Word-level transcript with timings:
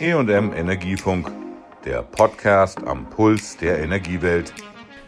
EM 0.00 0.52
Energiefunk, 0.52 1.32
der 1.84 2.02
Podcast 2.02 2.78
am 2.86 3.10
Puls 3.10 3.56
der 3.56 3.80
Energiewelt. 3.80 4.54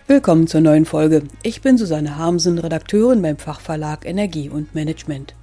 Willkommen 0.08 0.48
zur 0.48 0.62
neuen 0.62 0.84
Folge. 0.84 1.22
Ich 1.44 1.62
bin 1.62 1.78
Susanne 1.78 2.16
Harmsen, 2.16 2.58
Redakteurin 2.58 3.22
beim 3.22 3.36
Fachverlag 3.36 4.04
Energie 4.04 4.48
und 4.48 4.74
Management. 4.74 5.36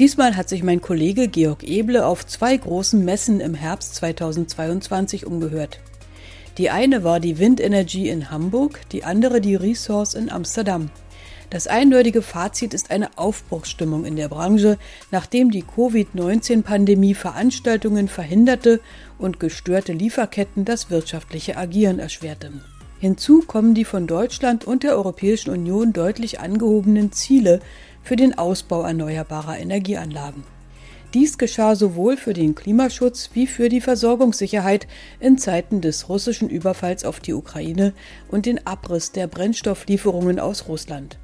Diesmal 0.00 0.36
hat 0.36 0.48
sich 0.48 0.64
mein 0.64 0.80
Kollege 0.80 1.28
Georg 1.28 1.62
Eble 1.62 2.04
auf 2.04 2.26
zwei 2.26 2.56
großen 2.56 3.04
Messen 3.04 3.38
im 3.38 3.54
Herbst 3.54 3.94
2022 3.94 5.26
umgehört. 5.26 5.78
Die 6.58 6.68
eine 6.68 7.04
war 7.04 7.20
die 7.20 7.38
Windenergy 7.38 8.08
in 8.08 8.32
Hamburg, 8.32 8.80
die 8.90 9.04
andere 9.04 9.40
die 9.40 9.54
Resource 9.54 10.14
in 10.14 10.28
Amsterdam. 10.28 10.90
Das 11.52 11.66
eindeutige 11.66 12.22
Fazit 12.22 12.72
ist 12.72 12.90
eine 12.90 13.18
Aufbruchsstimmung 13.18 14.06
in 14.06 14.16
der 14.16 14.30
Branche, 14.30 14.78
nachdem 15.10 15.50
die 15.50 15.60
Covid-19-Pandemie 15.60 17.12
Veranstaltungen 17.12 18.08
verhinderte 18.08 18.80
und 19.18 19.38
gestörte 19.38 19.92
Lieferketten 19.92 20.64
das 20.64 20.88
wirtschaftliche 20.88 21.58
Agieren 21.58 21.98
erschwerte. 21.98 22.52
Hinzu 23.00 23.42
kommen 23.46 23.74
die 23.74 23.84
von 23.84 24.06
Deutschland 24.06 24.64
und 24.64 24.82
der 24.82 24.96
Europäischen 24.96 25.50
Union 25.50 25.92
deutlich 25.92 26.40
angehobenen 26.40 27.12
Ziele 27.12 27.60
für 28.02 28.16
den 28.16 28.38
Ausbau 28.38 28.84
erneuerbarer 28.84 29.58
Energieanlagen. 29.58 30.44
Dies 31.12 31.36
geschah 31.36 31.76
sowohl 31.76 32.16
für 32.16 32.32
den 32.32 32.54
Klimaschutz 32.54 33.28
wie 33.34 33.46
für 33.46 33.68
die 33.68 33.82
Versorgungssicherheit 33.82 34.86
in 35.20 35.36
Zeiten 35.36 35.82
des 35.82 36.08
russischen 36.08 36.48
Überfalls 36.48 37.04
auf 37.04 37.20
die 37.20 37.34
Ukraine 37.34 37.92
und 38.30 38.46
den 38.46 38.66
Abriss 38.66 39.12
der 39.12 39.26
Brennstofflieferungen 39.26 40.40
aus 40.40 40.66
Russland. 40.66 41.18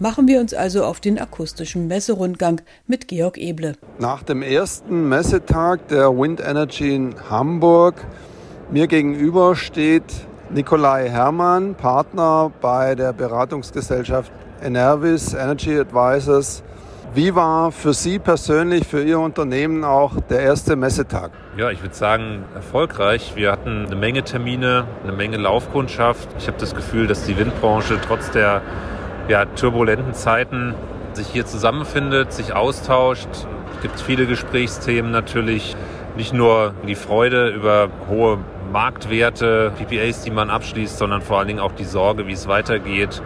Machen 0.00 0.28
wir 0.28 0.38
uns 0.38 0.54
also 0.54 0.84
auf 0.84 1.00
den 1.00 1.18
akustischen 1.18 1.88
Messerundgang 1.88 2.60
mit 2.86 3.08
Georg 3.08 3.36
Eble. 3.36 3.74
Nach 3.98 4.22
dem 4.22 4.42
ersten 4.42 5.08
Messetag 5.08 5.88
der 5.88 6.16
Wind 6.16 6.40
Energy 6.40 6.94
in 6.94 7.16
Hamburg 7.28 8.06
mir 8.70 8.86
gegenüber 8.86 9.56
steht 9.56 10.04
Nikolai 10.50 11.08
Hermann, 11.08 11.74
Partner 11.74 12.52
bei 12.60 12.94
der 12.94 13.12
Beratungsgesellschaft 13.12 14.30
Enervis 14.62 15.34
Energy 15.34 15.76
Advisors. 15.76 16.62
Wie 17.12 17.34
war 17.34 17.72
für 17.72 17.92
Sie 17.92 18.20
persönlich, 18.20 18.86
für 18.86 19.02
Ihr 19.02 19.18
Unternehmen 19.18 19.82
auch 19.82 20.20
der 20.30 20.40
erste 20.40 20.76
Messetag? 20.76 21.32
Ja, 21.56 21.72
ich 21.72 21.82
würde 21.82 21.96
sagen, 21.96 22.44
erfolgreich. 22.54 23.32
Wir 23.34 23.50
hatten 23.50 23.86
eine 23.86 23.96
Menge 23.96 24.22
Termine, 24.22 24.86
eine 25.02 25.12
Menge 25.12 25.38
Laufkundschaft. 25.38 26.28
Ich 26.38 26.46
habe 26.46 26.58
das 26.58 26.76
Gefühl, 26.76 27.08
dass 27.08 27.24
die 27.24 27.36
Windbranche 27.36 27.98
trotz 28.06 28.30
der 28.30 28.62
ja, 29.28 29.44
turbulenten 29.44 30.14
Zeiten 30.14 30.74
sich 31.12 31.28
hier 31.28 31.46
zusammenfindet, 31.46 32.32
sich 32.32 32.54
austauscht. 32.54 33.28
Es 33.76 33.82
gibt 33.82 34.00
viele 34.00 34.26
Gesprächsthemen 34.26 35.10
natürlich. 35.10 35.76
Nicht 36.16 36.32
nur 36.32 36.74
die 36.86 36.96
Freude 36.96 37.50
über 37.50 37.88
hohe 38.08 38.38
Marktwerte, 38.72 39.72
PPAs, 39.78 40.22
die 40.22 40.30
man 40.30 40.50
abschließt, 40.50 40.98
sondern 40.98 41.22
vor 41.22 41.38
allen 41.38 41.48
Dingen 41.48 41.60
auch 41.60 41.72
die 41.72 41.84
Sorge, 41.84 42.26
wie 42.26 42.32
es 42.32 42.48
weitergeht. 42.48 43.22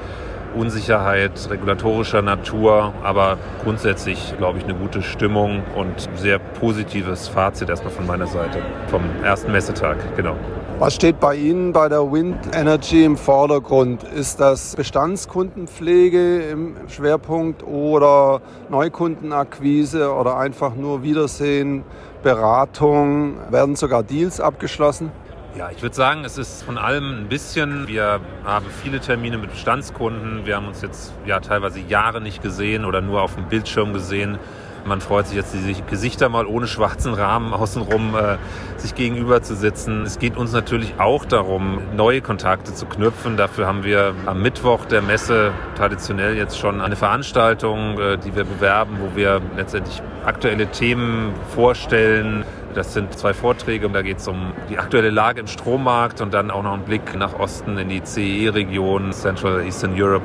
Unsicherheit 0.55 1.49
regulatorischer 1.49 2.21
Natur, 2.21 2.93
aber 3.03 3.39
grundsätzlich, 3.63 4.35
glaube 4.37 4.59
ich, 4.59 4.65
eine 4.65 4.75
gute 4.75 5.01
Stimmung 5.01 5.63
und 5.75 6.09
sehr 6.17 6.39
positives 6.39 7.29
Fazit 7.29 7.71
erstmal 7.71 7.93
von 7.93 8.07
meiner 8.07 8.27
Seite 8.27 8.59
vom 8.89 9.03
ersten 9.25 9.51
Messetag. 9.51 9.97
Genau. 10.17 10.37
Was 10.79 10.95
steht 10.97 11.21
bei 11.21 11.37
Ihnen 11.37 11.73
bei 11.73 11.89
der 11.89 12.11
Wind 12.11 12.39
Energy 12.55 13.05
im 13.05 13.17
Vordergrund? 13.17 14.03
Ist 14.03 14.41
das 14.41 14.75
Bestandskundenpflege 14.75 16.43
im 16.43 16.77
Schwerpunkt 16.89 17.63
oder 17.63 18.41
Neukundenakquise 18.69 20.13
oder 20.13 20.39
einfach 20.39 20.75
nur 20.75 21.03
Wiedersehen, 21.03 21.85
Beratung? 22.25 23.37
Werden 23.51 23.77
sogar 23.77 24.03
Deals 24.03 24.41
abgeschlossen? 24.41 25.13
Ja, 25.57 25.71
ich 25.71 25.83
würde 25.83 25.95
sagen, 25.95 26.25
es 26.25 26.39
ist 26.39 26.63
von 26.63 26.79
allem 26.79 27.25
ein 27.25 27.29
bisschen. 27.29 27.87
Wir 27.87 28.21
haben 28.45 28.67
viele 28.83 29.01
Termine 29.01 29.37
mit 29.37 29.51
Bestandskunden. 29.51 30.47
Wir 30.47 30.57
haben 30.57 30.67
uns 30.67 30.81
jetzt 30.81 31.13
ja 31.27 31.41
teilweise 31.41 31.79
Jahre 31.81 32.23
nicht 32.23 32.43
gesehen 32.43 32.87
oder 32.87 33.03
nur 33.03 33.21
auf 33.21 33.35
dem 33.35 33.49
Bildschirm 33.49 33.93
gesehen. 33.93 34.39
Man 34.85 35.01
freut 35.01 35.29
sich 35.29 35.37
jetzt, 35.37 35.55
die 35.55 35.77
Gesichter 35.89 36.29
mal 36.29 36.47
ohne 36.47 36.67
schwarzen 36.67 37.15
Rahmen 37.15 37.55
außenrum 37.55 38.17
äh, 38.17 38.37
sich 38.79 38.95
gegenüber 38.95 39.43
zu 39.43 39.55
sitzen. 39.55 40.03
Es 40.03 40.19
geht 40.19 40.37
uns 40.37 40.53
natürlich 40.53 40.95
auch 40.99 41.25
darum, 41.25 41.81
neue 41.97 42.21
Kontakte 42.21 42.75
zu 42.75 42.87
knüpfen. 42.87 43.37
Dafür 43.37 43.67
haben 43.67 43.85
wir 43.85 44.15
am 44.27 44.43
Mittwoch 44.43 44.85
der 44.85 45.01
Messe 45.01 45.53
traditionell 45.77 46.37
jetzt 46.37 46.59
schon 46.59 46.81
eine 46.81 46.97
Veranstaltung, 46.97 47.99
äh, 47.99 48.19
die 48.19 48.35
wir 48.35 48.45
bewerben, 48.45 48.99
wo 49.01 49.17
wir 49.17 49.41
letztendlich 49.57 50.03
aktuelle 50.25 50.67
Themen 50.67 51.33
vorstellen. 51.55 52.45
Das 52.75 52.95
sind 52.95 53.17
zwei 53.17 53.35
Vorträge 53.35 53.87
und 53.87 53.93
da 53.93 54.03
geht 54.03 54.19
es 54.19 54.27
um 54.27 54.53
die 54.69 54.79
aktuelle 54.79 55.11
Lage 55.11 55.41
im 55.41 55.47
Strommarkt 55.47 56.21
und 56.21 56.35
dann 56.35 56.51
auch 56.51 56.63
noch 56.63 56.73
einen 56.73 56.85
Blick 56.85 57.15
nach 57.17 57.39
Osten 57.39 57.77
in 57.79 57.89
die 57.89 58.03
CE-Region, 58.03 59.13
Central 59.13 59.63
Eastern 59.63 59.93
Europe. 59.95 60.25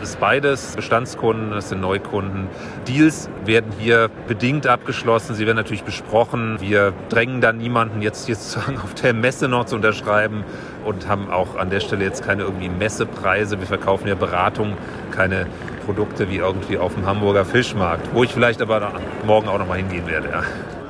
Das 0.00 0.10
ist 0.10 0.20
beides 0.20 0.76
Bestandskunden, 0.76 1.50
das 1.50 1.70
sind 1.70 1.80
Neukunden. 1.80 2.46
Deals 2.86 3.28
werden 3.44 3.72
hier 3.78 4.08
bedingt 4.28 4.68
abgeschlossen, 4.68 5.34
sie 5.34 5.44
werden 5.44 5.56
natürlich 5.56 5.82
besprochen. 5.82 6.58
Wir 6.60 6.92
drängen 7.08 7.40
da 7.40 7.52
niemanden 7.52 8.00
jetzt, 8.00 8.28
jetzt 8.28 8.50
sozusagen 8.52 8.78
auf 8.78 8.94
der 8.94 9.12
Messe 9.12 9.48
noch 9.48 9.64
zu 9.64 9.74
unterschreiben 9.74 10.44
und 10.84 11.08
haben 11.08 11.30
auch 11.30 11.56
an 11.56 11.70
der 11.70 11.80
Stelle 11.80 12.04
jetzt 12.04 12.24
keine 12.24 12.42
irgendwie 12.42 12.68
Messepreise. 12.68 13.58
Wir 13.58 13.66
verkaufen 13.66 14.06
ja 14.06 14.14
Beratung, 14.14 14.74
keine 15.10 15.46
Produkte 15.84 16.30
wie 16.30 16.36
irgendwie 16.36 16.78
auf 16.78 16.94
dem 16.94 17.04
Hamburger 17.04 17.44
Fischmarkt, 17.44 18.08
wo 18.14 18.22
ich 18.22 18.32
vielleicht 18.32 18.62
aber 18.62 18.92
morgen 19.26 19.48
auch 19.48 19.58
noch 19.58 19.66
mal 19.66 19.78
hingehen 19.78 20.06
werde. 20.06 20.28
Ja. 20.28 20.42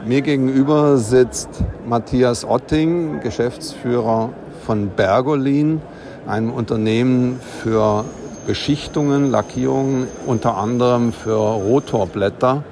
Mir 0.05 0.21
gegenüber 0.21 0.99
sitzt 0.99 1.65
Matthias 1.87 2.45
Otting, 2.45 3.21
Geschäftsführer 3.21 4.31
von 4.67 4.91
Bergolin, 4.91 5.81
einem 6.27 6.51
Unternehmen 6.53 7.41
für 7.63 8.05
Beschichtungen, 8.49 9.31
Lackierungen, 9.31 10.09
unter 10.25 10.57
anderem 10.57 11.13
für 11.13 11.37
Rotorblätter. 11.37 12.65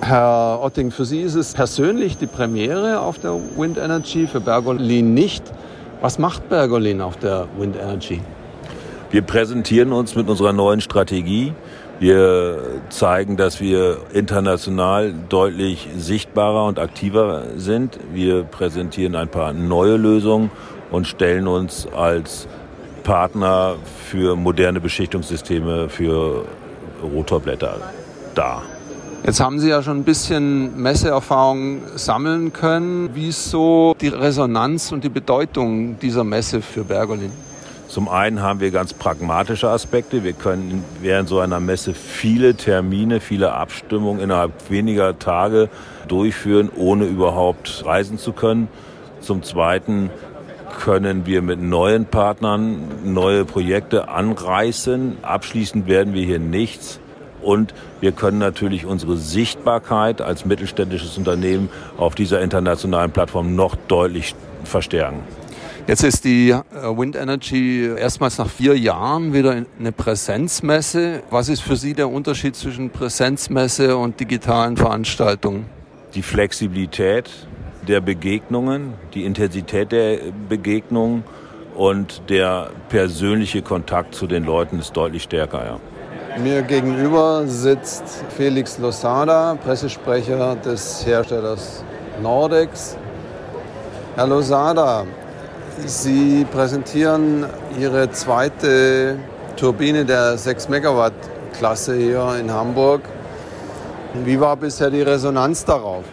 Herr 0.00 0.60
Otting, 0.62 0.90
für 0.90 1.04
Sie 1.04 1.20
ist 1.20 1.34
es 1.34 1.52
persönlich 1.52 2.16
die 2.16 2.26
Premiere 2.26 2.98
auf 2.98 3.18
der 3.18 3.38
Wind 3.54 3.76
Energy, 3.76 4.26
für 4.26 4.40
Bergolin 4.40 5.12
nicht. 5.12 5.42
Was 6.00 6.18
macht 6.18 6.48
Bergolin 6.48 7.02
auf 7.02 7.18
der 7.18 7.46
Wind 7.58 7.76
Energy? 7.76 8.22
Wir 9.10 9.20
präsentieren 9.20 9.92
uns 9.92 10.16
mit 10.16 10.30
unserer 10.30 10.54
neuen 10.54 10.80
Strategie. 10.80 11.52
Wir 12.00 12.80
zeigen, 12.88 13.36
dass 13.36 13.60
wir 13.60 13.98
international 14.14 15.12
deutlich 15.28 15.88
sichtbarer 15.94 16.64
und 16.64 16.78
aktiver 16.78 17.42
sind. 17.56 17.98
Wir 18.14 18.44
präsentieren 18.44 19.14
ein 19.14 19.28
paar 19.28 19.52
neue 19.52 19.98
Lösungen 19.98 20.50
und 20.90 21.06
stellen 21.06 21.48
uns 21.48 21.86
als 21.94 22.48
Partner 23.02 23.76
für 24.08 24.36
moderne 24.36 24.80
Beschichtungssysteme 24.80 25.88
für 25.88 26.44
Rotorblätter 27.02 27.78
dar. 28.34 28.62
Jetzt 29.24 29.40
haben 29.40 29.60
Sie 29.60 29.68
ja 29.68 29.82
schon 29.82 29.98
ein 29.98 30.04
bisschen 30.04 30.82
Messeerfahrung 30.82 31.82
sammeln 31.94 32.52
können. 32.52 33.14
Wie 33.14 33.28
ist 33.28 33.50
so 33.50 33.94
die 34.00 34.08
Resonanz 34.08 34.90
und 34.90 35.04
die 35.04 35.08
Bedeutung 35.08 35.98
dieser 36.00 36.24
Messe 36.24 36.60
für 36.60 36.82
Bergolin? 36.82 37.30
Zum 37.86 38.08
einen 38.08 38.40
haben 38.40 38.58
wir 38.58 38.70
ganz 38.70 38.94
pragmatische 38.94 39.68
Aspekte. 39.68 40.24
Wir 40.24 40.32
können 40.32 40.82
während 41.02 41.28
so 41.28 41.40
einer 41.40 41.60
Messe 41.60 41.92
viele 41.92 42.54
Termine, 42.54 43.20
viele 43.20 43.52
Abstimmungen 43.52 44.20
innerhalb 44.20 44.70
weniger 44.70 45.18
Tage 45.18 45.68
durchführen, 46.08 46.70
ohne 46.74 47.04
überhaupt 47.04 47.84
reisen 47.84 48.18
zu 48.18 48.32
können. 48.32 48.68
Zum 49.20 49.42
zweiten 49.42 50.10
können 50.78 51.26
wir 51.26 51.42
mit 51.42 51.60
neuen 51.60 52.06
Partnern 52.06 52.80
neue 53.04 53.44
Projekte 53.44 54.08
anreißen. 54.08 55.18
Abschließend 55.22 55.86
werden 55.86 56.14
wir 56.14 56.24
hier 56.24 56.38
nichts. 56.38 56.98
Und 57.40 57.74
wir 58.00 58.12
können 58.12 58.38
natürlich 58.38 58.86
unsere 58.86 59.16
Sichtbarkeit 59.16 60.20
als 60.20 60.44
mittelständisches 60.44 61.18
Unternehmen 61.18 61.68
auf 61.96 62.14
dieser 62.14 62.40
internationalen 62.40 63.10
Plattform 63.10 63.54
noch 63.54 63.76
deutlich 63.88 64.34
verstärken. 64.64 65.20
Jetzt 65.88 66.04
ist 66.04 66.24
die 66.24 66.50
äh, 66.50 66.62
Wind 66.96 67.16
Energy 67.16 67.90
erstmals 67.96 68.38
nach 68.38 68.48
vier 68.48 68.78
Jahren 68.78 69.32
wieder 69.32 69.64
eine 69.78 69.90
Präsenzmesse. 69.90 71.24
Was 71.30 71.48
ist 71.48 71.60
für 71.60 71.74
Sie 71.74 71.94
der 71.94 72.08
Unterschied 72.08 72.54
zwischen 72.54 72.90
Präsenzmesse 72.90 73.96
und 73.96 74.20
digitalen 74.20 74.76
Veranstaltungen? 74.76 75.66
Die 76.14 76.22
Flexibilität, 76.22 77.30
der 77.88 78.00
Begegnungen, 78.00 78.94
die 79.14 79.24
Intensität 79.24 79.92
der 79.92 80.18
Begegnungen 80.48 81.24
und 81.74 82.22
der 82.28 82.70
persönliche 82.88 83.62
Kontakt 83.62 84.14
zu 84.14 84.26
den 84.26 84.44
Leuten 84.44 84.78
ist 84.78 84.96
deutlich 84.96 85.24
stärker. 85.24 85.64
Ja. 85.64 85.78
Mir 86.42 86.62
gegenüber 86.62 87.42
sitzt 87.46 88.04
Felix 88.36 88.78
Losada, 88.78 89.56
Pressesprecher 89.62 90.56
des 90.56 91.04
Herstellers 91.04 91.84
Nordex. 92.22 92.96
Herr 94.16 94.26
Losada, 94.26 95.04
Sie 95.84 96.46
präsentieren 96.52 97.46
Ihre 97.78 98.10
zweite 98.10 99.16
Turbine 99.56 100.04
der 100.04 100.36
6 100.36 100.68
Megawatt 100.68 101.14
Klasse 101.52 101.96
hier 101.96 102.36
in 102.38 102.50
Hamburg. 102.50 103.02
Wie 104.24 104.38
war 104.38 104.56
bisher 104.56 104.90
die 104.90 105.02
Resonanz 105.02 105.64
darauf? 105.64 106.04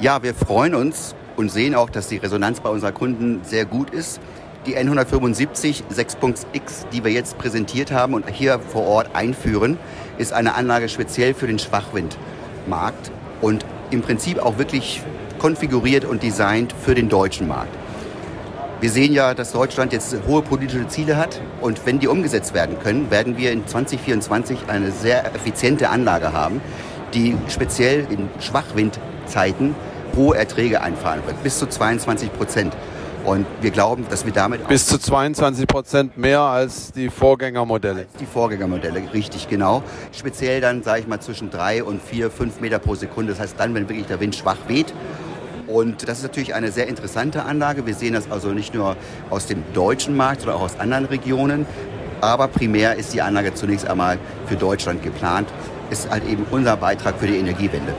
Ja, 0.00 0.22
wir 0.22 0.32
freuen 0.32 0.74
uns 0.74 1.14
und 1.36 1.50
sehen 1.50 1.74
auch, 1.74 1.90
dass 1.90 2.08
die 2.08 2.16
Resonanz 2.16 2.60
bei 2.60 2.70
unseren 2.70 2.94
Kunden 2.94 3.40
sehr 3.44 3.66
gut 3.66 3.90
ist. 3.90 4.18
Die 4.64 4.74
N175 4.74 5.82
6.x, 5.94 6.86
die 6.90 7.04
wir 7.04 7.12
jetzt 7.12 7.36
präsentiert 7.36 7.92
haben 7.92 8.14
und 8.14 8.26
hier 8.30 8.60
vor 8.60 8.86
Ort 8.86 9.14
einführen, 9.14 9.76
ist 10.16 10.32
eine 10.32 10.54
Anlage 10.54 10.88
speziell 10.88 11.34
für 11.34 11.46
den 11.46 11.58
Schwachwindmarkt 11.58 13.10
und 13.42 13.66
im 13.90 14.00
Prinzip 14.00 14.38
auch 14.38 14.56
wirklich 14.56 15.02
konfiguriert 15.38 16.06
und 16.06 16.22
designt 16.22 16.74
für 16.82 16.94
den 16.94 17.10
deutschen 17.10 17.46
Markt. 17.46 17.76
Wir 18.80 18.88
sehen 18.88 19.12
ja, 19.12 19.34
dass 19.34 19.52
Deutschland 19.52 19.92
jetzt 19.92 20.16
hohe 20.26 20.40
politische 20.40 20.88
Ziele 20.88 21.18
hat 21.18 21.42
und 21.60 21.84
wenn 21.84 21.98
die 21.98 22.08
umgesetzt 22.08 22.54
werden 22.54 22.78
können, 22.78 23.10
werden 23.10 23.36
wir 23.36 23.52
in 23.52 23.66
2024 23.66 24.60
eine 24.68 24.92
sehr 24.92 25.26
effiziente 25.34 25.90
Anlage 25.90 26.32
haben, 26.32 26.62
die 27.12 27.36
speziell 27.48 28.06
in 28.08 28.30
Schwachwindzeiten 28.40 29.74
hohe 30.16 30.36
Erträge 30.36 30.80
einfahren 30.80 31.20
wird, 31.26 31.42
bis 31.42 31.58
zu 31.58 31.66
22 31.66 32.32
Prozent. 32.32 32.76
Und 33.24 33.46
wir 33.60 33.70
glauben, 33.70 34.06
dass 34.08 34.24
wir 34.24 34.32
damit 34.32 34.66
bis 34.66 34.86
zu 34.86 34.98
22 34.98 35.66
Prozent 35.66 36.16
mehr 36.16 36.40
als 36.40 36.92
die 36.92 37.10
Vorgängermodelle. 37.10 38.06
Die 38.18 38.24
Vorgängermodelle, 38.24 39.02
richtig 39.12 39.48
genau. 39.48 39.82
Speziell 40.12 40.60
dann, 40.60 40.82
sage 40.82 41.00
ich 41.00 41.06
mal, 41.06 41.20
zwischen 41.20 41.50
drei 41.50 41.84
und 41.84 42.00
vier, 42.02 42.30
fünf 42.30 42.60
Meter 42.60 42.78
pro 42.78 42.94
Sekunde. 42.94 43.32
Das 43.32 43.40
heißt 43.40 43.56
dann, 43.58 43.74
wenn 43.74 43.88
wirklich 43.88 44.06
der 44.06 44.20
Wind 44.20 44.36
schwach 44.36 44.56
weht. 44.68 44.94
Und 45.66 46.08
das 46.08 46.18
ist 46.18 46.24
natürlich 46.24 46.54
eine 46.54 46.72
sehr 46.72 46.88
interessante 46.88 47.44
Anlage. 47.44 47.86
Wir 47.86 47.94
sehen 47.94 48.14
das 48.14 48.30
also 48.30 48.48
nicht 48.48 48.74
nur 48.74 48.96
aus 49.28 49.46
dem 49.46 49.62
deutschen 49.74 50.16
Markt, 50.16 50.40
sondern 50.40 50.58
auch 50.58 50.64
aus 50.64 50.80
anderen 50.80 51.04
Regionen. 51.04 51.66
Aber 52.20 52.48
primär 52.48 52.96
ist 52.96 53.12
die 53.12 53.22
Anlage 53.22 53.54
zunächst 53.54 53.86
einmal 53.86 54.18
für 54.46 54.56
Deutschland 54.56 55.02
geplant. 55.02 55.48
Ist 55.90 56.10
halt 56.10 56.26
eben 56.26 56.46
unser 56.50 56.76
Beitrag 56.76 57.18
für 57.18 57.26
die 57.26 57.36
Energiewende. 57.36 57.94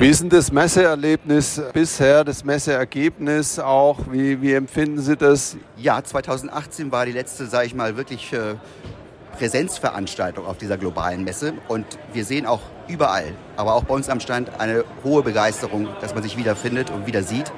Wie 0.00 0.08
ist 0.08 0.22
denn 0.22 0.30
das 0.30 0.50
Messeerlebnis 0.50 1.60
bisher, 1.74 2.24
das 2.24 2.42
Messeergebnis 2.42 3.58
auch? 3.58 3.98
Wie, 4.10 4.40
wie 4.40 4.54
empfinden 4.54 4.98
Sie 4.98 5.14
das? 5.14 5.58
Ja, 5.76 6.02
2018 6.02 6.90
war 6.90 7.04
die 7.04 7.12
letzte, 7.12 7.44
sage 7.44 7.66
ich 7.66 7.74
mal, 7.74 7.98
wirklich 7.98 8.32
äh, 8.32 8.54
Präsenzveranstaltung 9.36 10.46
auf 10.46 10.56
dieser 10.56 10.78
globalen 10.78 11.22
Messe. 11.22 11.52
Und 11.68 11.84
wir 12.14 12.24
sehen 12.24 12.46
auch 12.46 12.62
überall, 12.88 13.34
aber 13.58 13.74
auch 13.74 13.84
bei 13.84 13.92
uns 13.92 14.08
am 14.08 14.20
Stand, 14.20 14.58
eine 14.58 14.84
hohe 15.04 15.22
Begeisterung, 15.22 15.86
dass 16.00 16.14
man 16.14 16.22
sich 16.22 16.38
wiederfindet 16.38 16.88
und 16.90 17.06
wieder 17.06 17.22
sieht. 17.22 17.52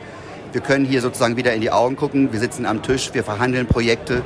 Wir 0.51 0.63
können 0.63 0.85
hier 0.85 1.01
sozusagen 1.01 1.37
wieder 1.37 1.55
in 1.55 1.61
die 1.61 1.71
Augen 1.71 1.95
gucken. 1.95 2.33
Wir 2.33 2.41
sitzen 2.41 2.67
am 2.67 2.83
Tisch, 2.83 3.11
wir 3.13 3.23
verhandeln 3.23 3.69
Projekte. 3.69 4.23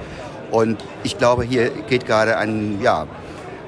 Und 0.50 0.82
ich 1.02 1.18
glaube, 1.18 1.44
hier 1.44 1.68
geht 1.68 2.06
gerade 2.06 2.38
ein, 2.38 2.80
ja, 2.80 3.08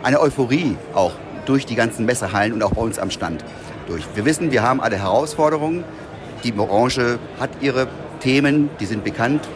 eine 0.02 0.18
Euphorie 0.22 0.78
auch 0.94 1.12
durch 1.44 1.66
die 1.66 1.74
ganzen 1.74 2.06
Messehallen 2.06 2.54
und 2.54 2.62
auch 2.62 2.72
bei 2.72 2.80
uns 2.80 2.98
am 2.98 3.10
Stand 3.10 3.44
durch. 3.88 4.04
Wir 4.14 4.24
wissen, 4.24 4.52
wir 4.52 4.62
haben 4.62 4.80
alle 4.80 4.96
Herausforderungen. 4.96 5.84
Die 6.44 6.52
Branche 6.52 7.18
hat 7.40 7.50
ihre 7.60 7.88
Themen, 8.20 8.70
die 8.78 8.86
sind 8.86 9.04
bekannt. 9.04 9.48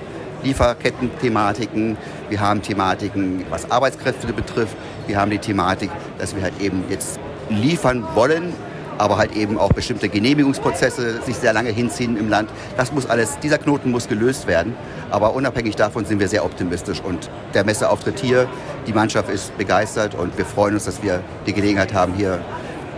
Lieferketten-Thematiken, 0.43 1.97
wir 2.29 2.41
haben 2.41 2.63
Thematiken, 2.63 3.45
was 3.49 3.71
Arbeitskräfte 3.71 4.33
betrifft. 4.33 4.77
Wir 5.07 5.21
haben 5.21 5.31
die 5.31 5.39
Thematik, 5.39 5.91
dass 6.19 6.35
wir 6.35 6.43
halt 6.43 6.61
eben 6.61 6.85
jetzt 6.89 7.21
liefern 7.49 8.05
wollen, 8.15 8.53
aber 8.99 9.19
halt 9.19 9.37
eben 9.37 9.59
auch 9.59 9.73
bestimmte 9.73 10.09
Genehmigungsprozesse 10.09 11.23
sich 11.23 11.37
sehr 11.37 11.53
lange 11.53 11.71
hinziehen 11.71 12.17
im 12.17 12.29
Land. 12.29 12.51
Das 12.77 12.93
muss 12.93 13.07
alles, 13.07 13.39
dieser 13.39 13.59
Knoten 13.59 13.93
muss 13.93 14.09
gelöst 14.09 14.49
werden. 14.49 14.75
Aber 15.11 15.35
unabhängig 15.35 15.77
davon 15.77 16.05
sind 16.05 16.19
wir 16.19 16.29
sehr 16.29 16.45
optimistisch 16.45 17.01
und 17.01 17.31
der 17.55 17.65
Messeauftritt 17.65 18.19
hier, 18.19 18.49
die 18.87 18.93
Mannschaft 18.93 19.31
ist 19.31 19.57
begeistert 19.59 20.15
und 20.15 20.37
wir 20.37 20.45
freuen 20.45 20.75
uns, 20.75 20.87
dass 20.87 21.03
wir 21.03 21.23
die 21.47 21.53
Gelegenheit 21.53 21.95
haben, 21.95 22.15
hier 22.15 22.41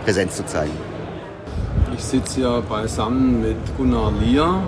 Präsenz 0.03 0.35
zu 0.35 0.45
zeigen. 0.45 0.94
Ich 1.97 2.03
sitze 2.03 2.41
hier 2.41 2.63
beisammen 2.67 3.41
mit 3.41 3.55
Gunnar 3.77 4.11
Lier, 4.19 4.61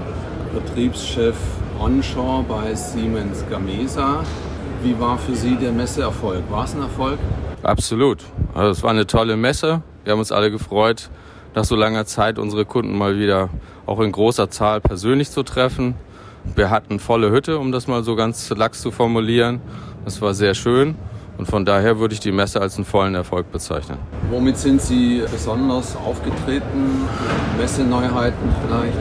Vertriebschef 0.54 1.36
Onshore 1.78 2.46
bei 2.48 2.74
Siemens 2.74 3.44
Gamesa. 3.50 4.24
Wie 4.82 4.98
war 4.98 5.18
für 5.18 5.36
Sie 5.36 5.58
der 5.58 5.74
Messeerfolg? 5.74 6.50
War 6.50 6.64
es 6.64 6.74
ein 6.74 6.82
Erfolg? 6.84 7.20
Absolut. 7.64 8.20
Also 8.54 8.72
es 8.72 8.82
war 8.82 8.92
eine 8.92 9.08
tolle 9.08 9.36
Messe. 9.36 9.82
Wir 10.06 10.14
haben 10.14 10.20
uns 10.20 10.32
alle 10.32 10.52
gefreut, 10.52 11.10
nach 11.54 11.66
so 11.66 11.76
langer 11.76 12.06
Zeit 12.06 12.40
unsere 12.40 12.64
Kunden 12.64 12.98
mal 12.98 13.20
wieder 13.20 13.50
auch 13.86 14.00
in 14.00 14.14
großer 14.14 14.50
Zahl 14.50 14.80
persönlich 14.80 15.30
zu 15.30 15.44
treffen. 15.44 15.96
Wir 16.56 16.70
hatten 16.70 16.98
volle 16.98 17.30
Hütte, 17.30 17.60
um 17.60 17.74
das 17.74 17.88
mal 17.88 18.04
so 18.04 18.16
ganz 18.16 18.50
lax 18.52 18.82
zu 18.82 18.90
formulieren. 18.90 19.60
Das 20.06 20.22
war 20.22 20.34
sehr 20.34 20.54
schön. 20.54 20.96
Und 21.38 21.46
von 21.46 21.66
daher 21.66 22.00
würde 22.00 22.14
ich 22.14 22.20
die 22.20 22.32
Messe 22.32 22.60
als 22.60 22.78
einen 22.78 22.86
vollen 22.86 23.14
Erfolg 23.14 23.52
bezeichnen. 23.52 23.98
Womit 24.32 24.58
sind 24.58 24.82
Sie 24.82 25.24
besonders 25.32 25.96
aufgetreten? 25.96 27.08
Messeneuheiten 27.58 28.56
vielleicht? 28.66 28.98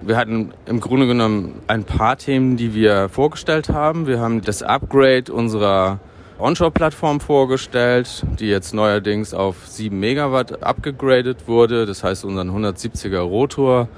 Wir 0.00 0.16
hatten 0.16 0.52
im 0.66 0.80
Grunde 0.80 1.06
genommen 1.06 1.60
ein 1.66 1.84
paar 1.84 2.16
Themen, 2.16 2.56
die 2.56 2.74
wir 2.74 3.08
vorgestellt 3.08 3.68
haben. 3.68 4.06
Wir 4.06 4.20
haben 4.20 4.42
das 4.42 4.62
Upgrade 4.62 5.32
unserer 5.32 5.98
Onshore-Plattform 6.38 7.20
vorgestellt, 7.20 8.24
die 8.38 8.46
jetzt 8.46 8.74
neuerdings 8.74 9.34
auf 9.34 9.56
7 9.66 9.98
Megawatt 9.98 10.62
abgegradet 10.62 11.46
wurde. 11.46 11.84
Das 11.84 12.04
heißt 12.04 12.24
unseren 12.24 12.50
170er 12.50 13.18
Rotor, 13.18 13.88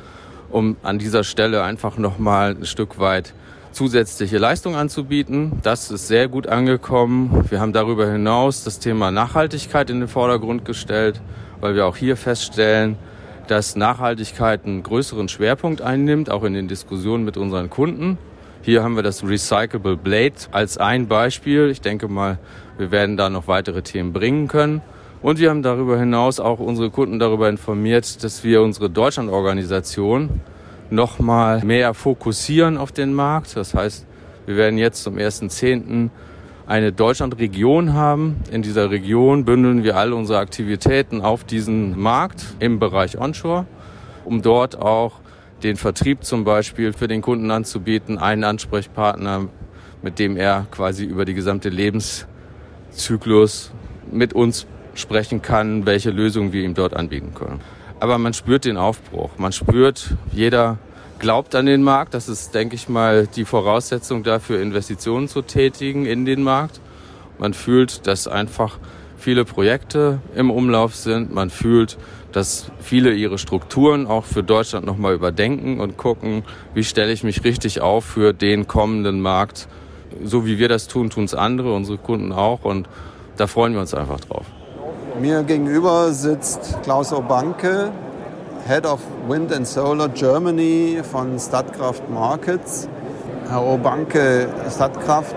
um 0.50 0.76
an 0.82 0.98
dieser 0.98 1.22
Stelle 1.22 1.62
einfach 1.62 1.96
nochmal 1.96 2.56
ein 2.58 2.64
Stück 2.64 2.98
weit 2.98 3.34
zusätzliche 3.72 4.38
Leistung 4.38 4.74
anzubieten. 4.74 5.52
Das 5.62 5.90
ist 5.90 6.08
sehr 6.08 6.28
gut 6.28 6.46
angekommen. 6.46 7.44
Wir 7.48 7.60
haben 7.60 7.72
darüber 7.72 8.10
hinaus 8.10 8.64
das 8.64 8.78
Thema 8.78 9.10
Nachhaltigkeit 9.10 9.90
in 9.90 10.00
den 10.00 10.08
Vordergrund 10.08 10.64
gestellt, 10.64 11.20
weil 11.60 11.74
wir 11.74 11.86
auch 11.86 11.96
hier 11.96 12.16
feststellen, 12.16 12.96
dass 13.46 13.76
Nachhaltigkeit 13.76 14.64
einen 14.64 14.82
größeren 14.82 15.28
Schwerpunkt 15.28 15.82
einnimmt, 15.82 16.30
auch 16.30 16.44
in 16.44 16.54
den 16.54 16.68
Diskussionen 16.68 17.24
mit 17.24 17.36
unseren 17.36 17.70
Kunden. 17.70 18.18
Hier 18.62 18.82
haben 18.82 18.94
wir 18.94 19.02
das 19.02 19.24
Recyclable 19.26 19.96
Blade 19.96 20.34
als 20.52 20.76
ein 20.78 21.08
Beispiel. 21.08 21.70
Ich 21.70 21.80
denke 21.80 22.08
mal, 22.08 22.38
wir 22.78 22.90
werden 22.90 23.16
da 23.16 23.30
noch 23.30 23.48
weitere 23.48 23.82
Themen 23.82 24.12
bringen 24.12 24.48
können. 24.48 24.82
Und 25.22 25.38
wir 25.38 25.50
haben 25.50 25.62
darüber 25.62 25.98
hinaus 25.98 26.40
auch 26.40 26.60
unsere 26.60 26.90
Kunden 26.90 27.18
darüber 27.18 27.48
informiert, 27.48 28.22
dass 28.22 28.42
wir 28.44 28.62
unsere 28.62 28.88
Deutschlandorganisation 28.88 30.40
noch 30.92 31.18
mal 31.18 31.64
mehr 31.64 31.94
fokussieren 31.94 32.76
auf 32.76 32.92
den 32.92 33.14
Markt. 33.14 33.56
Das 33.56 33.74
heißt, 33.74 34.06
wir 34.46 34.56
werden 34.56 34.78
jetzt 34.78 35.02
zum 35.02 35.16
1.10. 35.16 36.10
eine 36.66 36.92
Deutschlandregion 36.92 37.94
haben. 37.94 38.36
In 38.50 38.62
dieser 38.62 38.90
Region 38.90 39.44
bündeln 39.44 39.84
wir 39.84 39.96
all 39.96 40.12
unsere 40.12 40.38
Aktivitäten 40.38 41.20
auf 41.20 41.44
diesen 41.44 41.98
Markt 41.98 42.44
im 42.58 42.78
Bereich 42.78 43.18
Onshore, 43.18 43.66
um 44.24 44.42
dort 44.42 44.80
auch 44.80 45.20
den 45.62 45.76
Vertrieb 45.76 46.24
zum 46.24 46.44
Beispiel 46.44 46.92
für 46.92 47.06
den 47.06 47.22
Kunden 47.22 47.50
anzubieten, 47.50 48.18
einen 48.18 48.44
Ansprechpartner, 48.44 49.48
mit 50.02 50.18
dem 50.18 50.36
er 50.36 50.66
quasi 50.70 51.04
über 51.04 51.24
die 51.24 51.34
gesamte 51.34 51.68
Lebenszyklus 51.68 53.72
mit 54.10 54.32
uns 54.32 54.66
sprechen 54.94 55.42
kann, 55.42 55.86
welche 55.86 56.10
Lösungen 56.10 56.52
wir 56.52 56.64
ihm 56.64 56.74
dort 56.74 56.94
anbieten 56.94 57.34
können 57.34 57.60
aber 58.00 58.18
man 58.18 58.34
spürt 58.34 58.64
den 58.64 58.76
Aufbruch. 58.76 59.30
Man 59.36 59.52
spürt, 59.52 60.16
jeder 60.32 60.78
glaubt 61.18 61.54
an 61.54 61.66
den 61.66 61.82
Markt. 61.82 62.14
Das 62.14 62.28
ist, 62.28 62.54
denke 62.54 62.74
ich 62.74 62.88
mal, 62.88 63.26
die 63.26 63.44
Voraussetzung 63.44 64.22
dafür, 64.22 64.60
Investitionen 64.60 65.28
zu 65.28 65.42
tätigen 65.42 66.06
in 66.06 66.24
den 66.24 66.42
Markt. 66.42 66.80
Man 67.38 67.54
fühlt, 67.54 68.06
dass 68.06 68.26
einfach 68.26 68.78
viele 69.18 69.44
Projekte 69.44 70.20
im 70.34 70.50
Umlauf 70.50 70.96
sind. 70.96 71.32
Man 71.32 71.50
fühlt, 71.50 71.98
dass 72.32 72.70
viele 72.80 73.12
ihre 73.12 73.38
Strukturen 73.38 74.06
auch 74.06 74.24
für 74.24 74.42
Deutschland 74.42 74.86
nochmal 74.86 75.14
überdenken 75.14 75.78
und 75.78 75.98
gucken, 75.98 76.42
wie 76.74 76.84
stelle 76.84 77.12
ich 77.12 77.22
mich 77.22 77.44
richtig 77.44 77.82
auf 77.82 78.04
für 78.04 78.32
den 78.32 78.66
kommenden 78.66 79.20
Markt. 79.20 79.68
So 80.24 80.46
wie 80.46 80.58
wir 80.58 80.68
das 80.68 80.88
tun, 80.88 81.10
tun 81.10 81.24
es 81.24 81.34
andere, 81.34 81.74
unsere 81.74 81.98
Kunden 81.98 82.32
auch. 82.32 82.64
Und 82.64 82.88
da 83.36 83.46
freuen 83.46 83.74
wir 83.74 83.80
uns 83.80 83.92
einfach 83.92 84.20
drauf. 84.20 84.46
Mir 85.20 85.42
gegenüber 85.42 86.12
sitzt 86.12 86.78
Klaus 86.82 87.12
Obanke, 87.12 87.90
Head 88.66 88.86
of 88.86 89.00
Wind 89.28 89.52
and 89.52 89.66
Solar 89.66 90.08
Germany 90.08 91.02
von 91.02 91.38
Statkraft 91.38 92.08
Markets. 92.08 92.88
Herr 93.46 93.62
Obanke, 93.62 94.48
Statkraft 94.70 95.36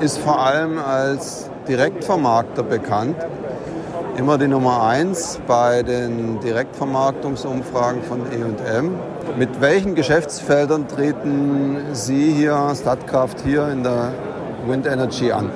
ist 0.00 0.16
vor 0.16 0.40
allem 0.40 0.78
als 0.78 1.50
Direktvermarkter 1.68 2.62
bekannt. 2.62 3.16
Immer 4.16 4.38
die 4.38 4.48
Nummer 4.48 4.84
eins 4.84 5.38
bei 5.46 5.82
den 5.82 6.40
Direktvermarktungsumfragen 6.40 8.02
von 8.04 8.20
E&M. 8.32 8.94
Mit 9.36 9.60
welchen 9.60 9.94
Geschäftsfeldern 9.94 10.88
treten 10.88 11.76
Sie 11.92 12.32
hier, 12.32 12.72
Statkraft 12.74 13.42
hier 13.44 13.68
in 13.68 13.82
der 13.82 14.12
Wind 14.66 14.86
Energy 14.86 15.30
an? 15.30 15.50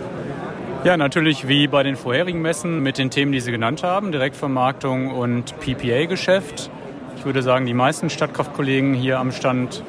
Ja, 0.85 0.97
natürlich 0.97 1.49
wie 1.49 1.67
bei 1.67 1.83
den 1.83 1.97
vorherigen 1.97 2.41
Messen 2.41 2.85
mit 2.85 2.99
den 2.99 3.11
Themen, 3.11 3.33
die 3.33 3.41
Sie 3.41 3.51
genannt 3.51 3.83
haben, 3.83 4.13
Direktvermarktung 4.13 5.11
und 5.11 5.59
PPA-Geschäft. 5.59 6.71
Ich 7.17 7.25
würde 7.25 7.43
sagen, 7.43 7.67
die 7.67 7.75
meisten 7.75 8.11
Stadtkraftkollegen 8.11 8.95
hier 8.95 9.19
am 9.19 9.33
Stand 9.33 9.83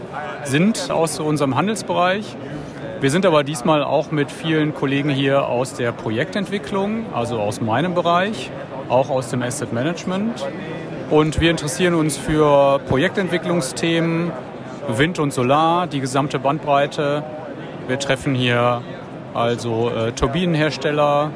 sind 0.46 0.90
aus 0.90 1.20
unserem 1.20 1.56
Handelsbereich. 1.56 2.36
Wir 3.02 3.12
sind 3.12 3.28
aber 3.28 3.44
diesmal 3.44 3.84
auch 3.84 4.10
mit 4.10 4.32
vielen 4.32 4.74
Kollegen 4.74 5.12
hier 5.12 5.46
aus 5.46 5.76
der 5.76 5.92
Projektentwicklung, 5.92 7.06
also 7.14 7.40
aus 7.40 7.62
meinem 7.62 7.94
Bereich, 7.94 8.50
auch 8.90 9.12
aus 9.12 9.30
dem 9.30 9.44
Asset 9.44 9.72
Management. 9.72 10.48
Und 11.12 11.40
wir 11.40 11.52
interessieren 11.52 11.94
uns 11.94 12.18
für 12.18 12.80
Projektentwicklungsthemen, 12.90 14.32
Wind 14.88 15.20
und 15.20 15.34
Solar, 15.34 15.86
die 15.86 16.00
gesamte 16.00 16.40
Bandbreite. 16.40 17.24
Wir 17.88 18.00
treffen 18.00 18.34
hier 18.34 18.82
also 19.34 19.90
äh, 19.90 20.12
Turbinenhersteller, 20.12 21.32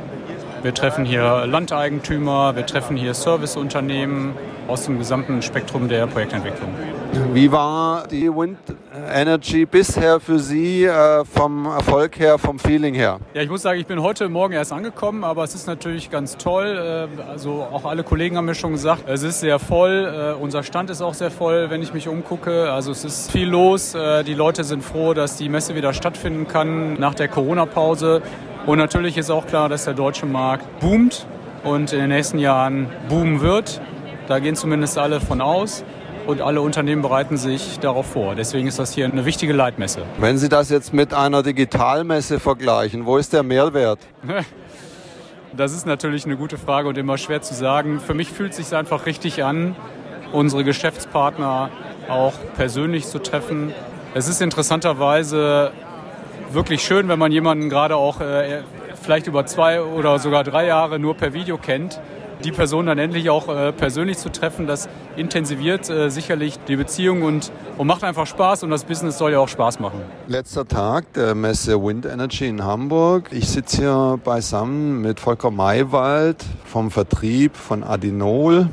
wir 0.61 0.73
treffen 0.73 1.05
hier 1.05 1.45
Landeigentümer, 1.45 2.55
wir 2.55 2.65
treffen 2.65 2.95
hier 2.95 3.13
Serviceunternehmen 3.13 4.33
aus 4.67 4.85
dem 4.85 4.97
gesamten 4.97 5.41
Spektrum 5.41 5.89
der 5.89 6.07
Projektentwicklung. 6.07 6.69
Wie 7.33 7.51
war 7.51 8.07
die 8.07 8.29
Wind 8.33 8.57
Energy 8.93 9.65
bisher 9.65 10.19
für 10.19 10.37
Sie 10.37 10.85
äh, 10.85 11.25
vom 11.25 11.65
Erfolg 11.65 12.19
her, 12.19 12.37
vom 12.37 12.59
Feeling 12.59 12.93
her? 12.93 13.19
Ja, 13.33 13.41
ich 13.41 13.49
muss 13.49 13.63
sagen, 13.63 13.79
ich 13.79 13.87
bin 13.87 14.01
heute 14.03 14.29
Morgen 14.29 14.53
erst 14.53 14.71
angekommen, 14.71 15.23
aber 15.23 15.43
es 15.43 15.55
ist 15.55 15.65
natürlich 15.65 16.11
ganz 16.11 16.37
toll. 16.37 17.09
Äh, 17.17 17.21
also 17.23 17.67
auch 17.71 17.85
alle 17.85 18.03
Kollegen 18.03 18.37
haben 18.37 18.45
mir 18.45 18.53
schon 18.53 18.73
gesagt, 18.73 19.05
es 19.07 19.23
ist 19.23 19.39
sehr 19.39 19.57
voll. 19.57 20.35
Äh, 20.37 20.41
unser 20.41 20.61
Stand 20.61 20.91
ist 20.91 21.01
auch 21.01 21.15
sehr 21.15 21.31
voll, 21.31 21.71
wenn 21.71 21.81
ich 21.81 21.93
mich 21.93 22.07
umgucke. 22.07 22.71
Also 22.71 22.91
es 22.91 23.03
ist 23.03 23.31
viel 23.31 23.47
los. 23.47 23.95
Äh, 23.95 24.23
die 24.23 24.35
Leute 24.35 24.63
sind 24.63 24.83
froh, 24.83 25.15
dass 25.15 25.37
die 25.37 25.49
Messe 25.49 25.73
wieder 25.73 25.93
stattfinden 25.93 26.47
kann 26.47 26.93
nach 26.99 27.15
der 27.15 27.29
Corona-Pause. 27.29 28.21
Und 28.67 28.77
natürlich 28.77 29.17
ist 29.17 29.31
auch 29.31 29.47
klar, 29.47 29.69
dass 29.69 29.85
der 29.85 29.95
deutsche 29.95 30.27
Markt 30.27 30.65
boomt 30.79 31.25
und 31.63 31.93
in 31.93 31.99
den 31.99 32.09
nächsten 32.09 32.37
Jahren 32.37 32.87
boomen 33.09 33.41
wird. 33.41 33.81
Da 34.27 34.37
gehen 34.37 34.55
zumindest 34.55 34.99
alle 34.99 35.19
von 35.19 35.41
aus 35.41 35.83
und 36.27 36.41
alle 36.41 36.61
Unternehmen 36.61 37.01
bereiten 37.01 37.37
sich 37.37 37.79
darauf 37.79 38.07
vor. 38.07 38.35
Deswegen 38.35 38.67
ist 38.67 38.79
das 38.79 38.93
hier 38.93 39.05
eine 39.05 39.25
wichtige 39.25 39.53
Leitmesse. 39.53 40.03
Wenn 40.17 40.37
Sie 40.37 40.49
das 40.49 40.69
jetzt 40.69 40.93
mit 40.93 41.13
einer 41.13 41.43
Digitalmesse 41.43 42.39
vergleichen, 42.39 43.05
wo 43.05 43.17
ist 43.17 43.33
der 43.33 43.43
Mehrwert? 43.43 43.99
Das 45.55 45.71
ist 45.71 45.85
natürlich 45.85 46.25
eine 46.25 46.35
gute 46.35 46.57
Frage 46.57 46.89
und 46.89 46.97
immer 46.97 47.19
schwer 47.19 47.43
zu 47.43 47.53
sagen. 47.53 47.99
Für 47.99 48.15
mich 48.15 48.31
fühlt 48.31 48.53
es 48.53 48.57
sich 48.57 48.75
einfach 48.75 49.05
richtig 49.05 49.43
an, 49.43 49.75
unsere 50.31 50.63
Geschäftspartner 50.63 51.69
auch 52.09 52.33
persönlich 52.57 53.05
zu 53.05 53.19
treffen. 53.19 53.71
Es 54.15 54.27
ist 54.27 54.41
interessanterweise 54.41 55.71
wirklich 56.51 56.83
schön, 56.83 57.07
wenn 57.07 57.19
man 57.19 57.31
jemanden 57.31 57.69
gerade 57.69 57.95
auch 57.95 58.19
äh, 58.19 58.63
vielleicht 58.99 59.27
über 59.27 59.45
zwei 59.45 59.83
oder 59.83 60.17
sogar 60.17 60.43
drei 60.43 60.65
Jahre 60.65 60.97
nur 60.97 61.15
per 61.15 61.33
Video 61.33 61.59
kennt 61.59 61.99
die 62.43 62.51
Person 62.51 62.85
dann 62.85 62.97
endlich 62.97 63.29
auch 63.29 63.47
äh, 63.47 63.71
persönlich 63.71 64.17
zu 64.17 64.31
treffen, 64.31 64.67
das 64.67 64.89
intensiviert 65.15 65.89
äh, 65.89 66.09
sicherlich 66.09 66.59
die 66.67 66.75
Beziehung 66.75 67.23
und, 67.23 67.51
und 67.77 67.87
macht 67.87 68.03
einfach 68.03 68.27
Spaß 68.27 68.63
und 68.63 68.69
das 68.69 68.83
Business 68.83 69.17
soll 69.17 69.31
ja 69.31 69.39
auch 69.39 69.47
Spaß 69.47 69.79
machen. 69.79 70.01
Letzter 70.27 70.67
Tag 70.67 71.13
der 71.13 71.35
Messe 71.35 71.81
Wind 71.81 72.05
Energy 72.05 72.47
in 72.47 72.63
Hamburg. 72.63 73.29
Ich 73.31 73.49
sitze 73.49 73.77
hier 73.77 74.19
beisammen 74.23 75.01
mit 75.01 75.19
Volker 75.19 75.51
Maywald 75.51 76.43
vom 76.65 76.91
Vertrieb 76.91 77.55
von 77.55 77.83
Adinol, 77.83 78.69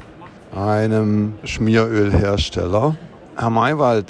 einem 0.54 1.34
Schmierölhersteller. 1.44 2.96
Herr 3.36 3.50
Maywald, 3.50 4.06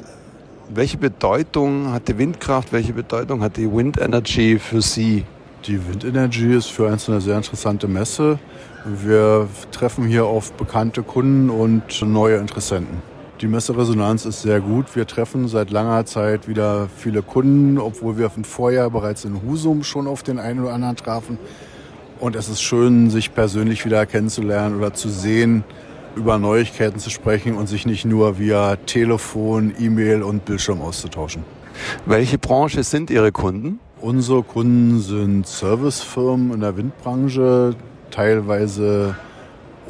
welche 0.73 0.99
Bedeutung 0.99 1.93
hat 1.93 2.09
die 2.09 2.17
Windkraft, 2.17 2.73
welche 2.73 2.93
Bedeutung 2.93 3.43
hat 3.43 3.57
die 3.57 3.71
Wind 3.71 4.00
Energy 4.00 4.59
für 4.59 4.81
Sie? 4.81 5.25
Die 5.67 5.87
Wind 5.87 6.05
Energy 6.05 6.55
ist 6.55 6.71
für 6.71 6.87
uns 6.87 7.07
eine 7.11 7.21
sehr 7.21 7.37
interessante 7.37 7.87
Messe. 7.87 8.38
Wir 8.87 9.47
treffen 9.73 10.07
hier 10.07 10.25
auf 10.25 10.52
bekannte 10.55 11.02
Kunden 11.02 11.50
und 11.50 12.00
neue 12.00 12.38
Interessenten. 12.38 13.02
Die 13.43 13.47
Messeresonanz 13.47 14.25
ist 14.25 14.40
sehr 14.40 14.62
gut. 14.62 14.97
Wir 14.97 15.07
treffen 15.07 15.49
seit 15.49 15.71
langer 15.71 16.07
Zeit 16.07 16.49
wieder 16.49 16.88
viele 16.97 17.21
Kunden, 17.21 17.79
obwohl 17.79 18.17
wir 18.17 18.31
Vorjahr 18.31 18.88
bereits 18.88 19.26
in 19.26 19.43
Husum 19.43 19.85
schon 19.85 20.07
auf 20.07 20.23
den 20.23 20.38
einen 20.38 20.61
oder 20.61 20.73
anderen 20.73 20.97
trafen. 20.97 21.38
Und 22.21 22.37
es 22.37 22.49
ist 22.49 22.62
schön, 22.62 23.11
sich 23.11 23.35
persönlich 23.35 23.85
wieder 23.85 24.07
kennenzulernen 24.07 24.79
oder 24.79 24.95
zu 24.95 25.11
sehen, 25.11 25.64
über 26.17 26.38
Neuigkeiten 26.38 26.99
zu 26.99 27.11
sprechen 27.11 27.55
und 27.55 27.67
sich 27.67 27.85
nicht 27.85 28.07
nur 28.07 28.38
via 28.38 28.76
Telefon, 28.76 29.75
E-Mail 29.79 30.23
und 30.23 30.47
Bildschirm 30.47 30.81
auszutauschen. 30.81 31.45
Welche 32.07 32.38
Branche 32.38 32.83
sind 32.83 33.11
Ihre 33.11 33.31
Kunden? 33.31 33.79
Unsere 34.02 34.42
Kunden 34.42 34.99
sind 34.99 35.47
Servicefirmen 35.47 36.54
in 36.54 36.61
der 36.61 36.75
Windbranche, 36.75 37.76
teilweise 38.11 39.14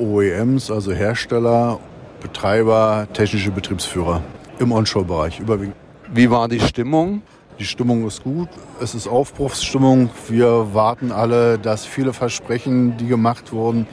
OEMs, 0.00 0.68
also 0.72 0.90
Hersteller, 0.90 1.78
Betreiber, 2.20 3.06
technische 3.12 3.52
Betriebsführer 3.52 4.20
im 4.58 4.72
Onshore-Bereich 4.72 5.38
überwiegend. 5.38 5.76
Wie 6.12 6.28
war 6.28 6.48
die 6.48 6.58
Stimmung? 6.58 7.22
Die 7.60 7.64
Stimmung 7.64 8.04
ist 8.04 8.24
gut, 8.24 8.48
es 8.80 8.96
ist 8.96 9.06
Aufbruchsstimmung. 9.06 10.10
Wir 10.28 10.74
warten 10.74 11.12
alle, 11.12 11.56
dass 11.60 11.84
viele 11.84 12.12
Versprechen, 12.12 12.96
die 12.96 13.06
gemacht 13.06 13.52
wurden 13.52 13.86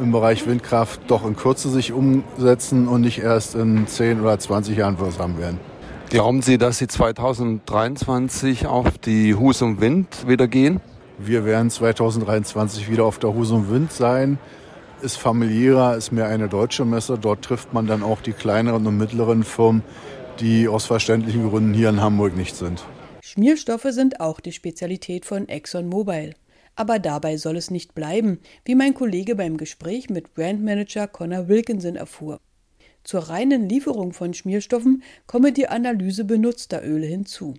im 0.00 0.10
Bereich 0.10 0.48
Windkraft, 0.48 1.02
doch 1.06 1.24
in 1.24 1.36
Kürze 1.36 1.68
sich 1.68 1.92
umsetzen 1.92 2.88
und 2.88 3.02
nicht 3.02 3.20
erst 3.20 3.54
in 3.54 3.86
10 3.86 4.20
oder 4.20 4.36
20 4.36 4.76
Jahren 4.76 4.98
wirksam 4.98 5.38
werden. 5.38 5.60
Glauben 6.10 6.42
Sie, 6.42 6.58
dass 6.58 6.78
Sie 6.78 6.88
2023 6.88 8.66
auf 8.66 8.98
die 8.98 9.36
Husum 9.36 9.80
Wind 9.80 10.26
wieder 10.26 10.48
gehen? 10.48 10.80
Wir 11.18 11.44
werden 11.44 11.70
2023 11.70 12.90
wieder 12.90 13.04
auf 13.04 13.20
der 13.20 13.32
Husum 13.32 13.70
Wind 13.70 13.92
sein. 13.92 14.40
Ist 15.02 15.18
familiärer, 15.18 15.96
ist 15.96 16.10
mehr 16.10 16.26
eine 16.26 16.48
deutsche 16.48 16.84
Messe. 16.84 17.16
Dort 17.16 17.42
trifft 17.42 17.72
man 17.72 17.86
dann 17.86 18.02
auch 18.02 18.22
die 18.22 18.32
kleineren 18.32 18.88
und 18.88 18.98
mittleren 18.98 19.44
Firmen, 19.44 19.84
die 20.40 20.66
aus 20.66 20.86
verständlichen 20.86 21.48
Gründen 21.48 21.74
hier 21.74 21.90
in 21.90 22.00
Hamburg 22.00 22.36
nicht 22.36 22.56
sind. 22.56 22.82
Schmierstoffe 23.22 23.86
sind 23.90 24.18
auch 24.18 24.40
die 24.40 24.50
Spezialität 24.50 25.24
von 25.24 25.48
ExxonMobil. 25.48 26.34
Aber 26.74 26.98
dabei 26.98 27.36
soll 27.36 27.56
es 27.56 27.70
nicht 27.70 27.94
bleiben, 27.94 28.40
wie 28.64 28.74
mein 28.74 28.94
Kollege 28.94 29.36
beim 29.36 29.56
Gespräch 29.56 30.10
mit 30.10 30.34
Brandmanager 30.34 31.06
Connor 31.06 31.46
Wilkinson 31.46 31.94
erfuhr. 31.94 32.40
Zur 33.04 33.28
reinen 33.28 33.68
Lieferung 33.68 34.12
von 34.12 34.34
Schmierstoffen 34.34 35.02
komme 35.26 35.52
die 35.52 35.68
Analyse 35.68 36.24
benutzter 36.24 36.84
Öle 36.84 37.06
hinzu. 37.06 37.54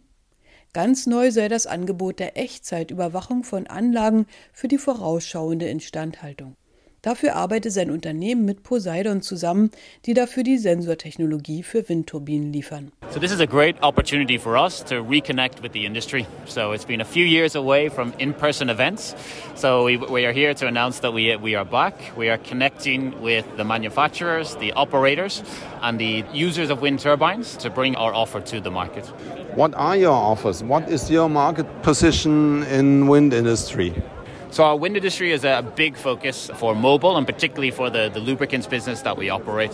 Ganz 0.74 1.05
neu 1.05 1.31
sei 1.31 1.50
das 1.50 1.67
Angebot 1.67 2.19
der 2.19 2.38
Echtzeitüberwachung 2.38 3.43
von 3.43 3.67
Anlagen 3.67 4.25
für 4.53 4.67
die 4.67 4.77
vorausschauende 4.77 5.67
Instandhaltung. 5.67 6.55
Dafür 7.03 7.36
arbeite 7.36 7.72
sein 7.72 7.89
Unternehmen 7.89 8.46
mit 8.46 8.62
Poseidon 8.62 9.24
zusammen, 9.24 9.72
die 10.05 10.13
dafür 10.13 10.43
die 10.43 10.60
Sensortechnologie 10.60 11.63
für 11.63 11.89
Windturbinen 11.89 12.53
liefern. 12.53 12.91
So 13.10 13.20
this 13.20 13.31
is 13.31 13.39
a 13.39 13.48
great 13.48 13.75
opportunity 13.81 14.38
for 14.38 14.55
us 14.55 14.84
to 14.86 14.98
reconnect 15.01 15.63
with 15.63 15.72
the 15.74 15.84
industry. 15.84 16.27
So 16.46 16.74
it's 16.74 16.86
been 16.86 17.01
a 17.01 17.05
few 17.05 17.25
years 17.25 17.55
away 17.55 17.89
from 17.89 18.13
in-person 18.20 18.70
events. 18.70 19.15
So 19.55 19.84
we, 19.84 19.98
we 19.98 20.27
are 20.27 20.31
here 20.31 20.53
to 20.53 20.67
announce 20.67 21.00
that 21.00 21.12
we, 21.12 21.36
we 21.38 21.55
are 21.55 21.65
back. 21.65 21.96
We 22.15 22.29
are 22.29 22.38
connecting 22.38 23.20
with 23.20 23.46
the 23.58 23.63
manufacturers, 23.63 24.55
the 24.58 24.72
operators 24.74 25.41
and 25.81 26.00
the 26.00 26.24
users 26.31 26.70
of 26.70 26.84
wind 26.84 27.00
turbines 27.00 27.58
to 27.58 27.72
bring 27.72 27.96
our 27.96 28.13
offer 28.13 28.41
to 28.41 28.62
the 28.62 28.70
market. 28.70 29.08
What 29.55 29.74
are 29.74 29.98
your 29.98 30.13
offers? 30.13 30.62
What 30.62 30.88
is 30.88 31.10
your 31.10 31.29
market 31.29 31.65
position 31.81 32.62
in 32.65 33.08
wind 33.08 33.34
industry? 33.34 33.91
So 34.51 34.65
our 34.65 34.75
wind 34.75 34.98
industry 34.98 35.31
is 35.31 35.46
a 35.46 35.65
big 35.77 35.96
focus 35.96 36.51
for 36.55 36.75
Mobil 36.75 37.17
and 37.17 37.25
particularly 37.25 37.72
for 37.72 37.89
the, 37.89 38.10
the 38.10 38.20
lubricants 38.20 38.67
business 38.67 39.01
that 39.03 39.15
we 39.15 39.29
operate. 39.29 39.72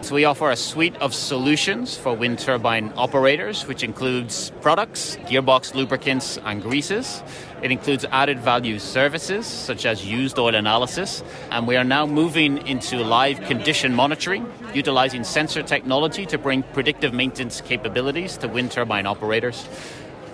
So 0.00 0.16
we 0.16 0.24
offer 0.24 0.50
a 0.50 0.56
suite 0.56 0.96
of 0.96 1.14
solutions 1.14 1.96
for 1.96 2.12
wind 2.12 2.40
turbine 2.40 2.92
operators, 2.96 3.68
which 3.68 3.84
includes 3.84 4.50
products, 4.62 5.16
gearbox 5.26 5.76
lubricants 5.76 6.38
and 6.38 6.60
greases. 6.60 7.22
It 7.62 7.70
includes 7.70 8.04
added 8.10 8.40
value 8.40 8.80
services 8.80 9.46
such 9.46 9.86
as 9.86 10.04
used 10.04 10.40
oil 10.40 10.56
analysis. 10.56 11.22
And 11.52 11.68
we 11.68 11.76
are 11.76 11.84
now 11.84 12.04
moving 12.04 12.66
into 12.66 13.04
live 13.04 13.40
condition 13.42 13.94
monitoring, 13.94 14.52
utilizing 14.74 15.22
sensor 15.22 15.62
technology 15.62 16.26
to 16.26 16.36
bring 16.36 16.64
predictive 16.64 17.14
maintenance 17.14 17.60
capabilities 17.60 18.36
to 18.38 18.48
wind 18.48 18.72
turbine 18.72 19.06
operators. 19.06 19.68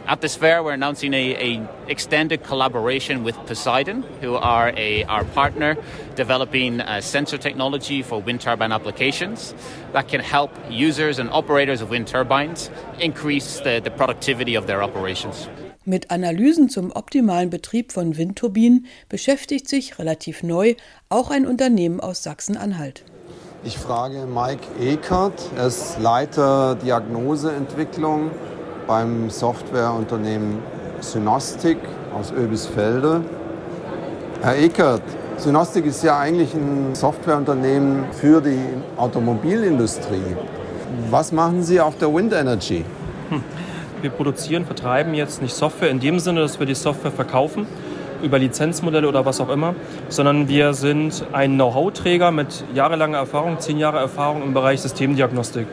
At 0.06 0.20
this 0.20 0.34
fair, 0.34 0.64
we're 0.64 0.72
announcing 0.72 1.14
a, 1.14 1.34
a, 1.36 1.68
extended 1.88 2.42
collaboration 2.42 3.22
with 3.22 3.36
Poseidon, 3.46 4.02
who 4.20 4.34
are 4.34 4.72
a, 4.76 5.04
our 5.04 5.24
partner 5.24 5.76
developing 6.16 6.80
uh, 6.80 7.00
sensor 7.00 7.38
technology 7.38 8.02
for 8.02 8.20
wind 8.20 8.40
turbine 8.40 8.72
applications 8.72 9.54
that 9.92 10.08
can 10.08 10.20
help 10.20 10.50
users 10.68 11.20
and 11.20 11.30
operators 11.30 11.80
of 11.80 11.90
wind 11.90 12.08
turbines 12.08 12.68
increase 12.98 13.60
the, 13.60 13.80
the 13.82 13.90
productivity 13.90 14.56
of 14.56 14.66
their 14.66 14.82
operations. 14.82 15.48
Mit 15.84 16.10
Analysen 16.10 16.68
zum 16.68 16.92
optimalen 16.92 17.50
Betrieb 17.50 17.92
von 17.92 18.16
Windturbinen 18.16 18.86
beschäftigt 19.08 19.68
sich 19.68 19.98
relativ 19.98 20.42
neu 20.42 20.74
auch 21.10 21.30
ein 21.30 21.46
Unternehmen 21.46 22.00
aus 22.00 22.22
Sachsen-Anhalt. 22.22 23.04
Ich 23.64 23.78
frage 23.78 24.26
Mike 24.26 24.66
Ekert, 24.80 25.40
er 25.56 25.68
ist 25.68 25.98
Leiter 26.00 26.76
Diagnoseentwicklung 26.76 28.30
beim 28.86 29.30
Softwareunternehmen 29.30 30.58
Synostic 31.00 31.78
aus 32.18 32.32
Oebisfelde. 32.32 33.22
Herr 34.42 34.58
Eckert, 34.58 35.02
Synostic 35.36 35.86
ist 35.86 36.02
ja 36.04 36.18
eigentlich 36.18 36.54
ein 36.54 36.94
Softwareunternehmen 36.94 38.04
für 38.12 38.40
die 38.40 38.60
Automobilindustrie. 38.96 40.36
Was 41.10 41.32
machen 41.32 41.62
Sie 41.62 41.80
auf 41.80 41.96
der 41.98 42.12
Wind 42.14 42.32
Energy? 42.32 42.84
Wir 44.00 44.10
produzieren, 44.10 44.66
vertreiben 44.66 45.14
jetzt 45.14 45.42
nicht 45.42 45.54
Software 45.54 45.90
in 45.90 46.00
dem 46.00 46.18
Sinne, 46.18 46.40
dass 46.40 46.58
wir 46.58 46.66
die 46.66 46.74
Software 46.74 47.12
verkaufen 47.12 47.66
über 48.22 48.38
Lizenzmodelle 48.38 49.08
oder 49.08 49.24
was 49.24 49.40
auch 49.40 49.48
immer, 49.48 49.74
sondern 50.08 50.48
wir 50.48 50.74
sind 50.74 51.24
ein 51.32 51.54
Know-how-Träger 51.54 52.30
mit 52.30 52.64
jahrelanger 52.74 53.18
Erfahrung, 53.18 53.58
zehn 53.58 53.78
Jahre 53.78 53.98
Erfahrung 53.98 54.42
im 54.42 54.54
Bereich 54.54 54.80
Systemdiagnostik. 54.80 55.66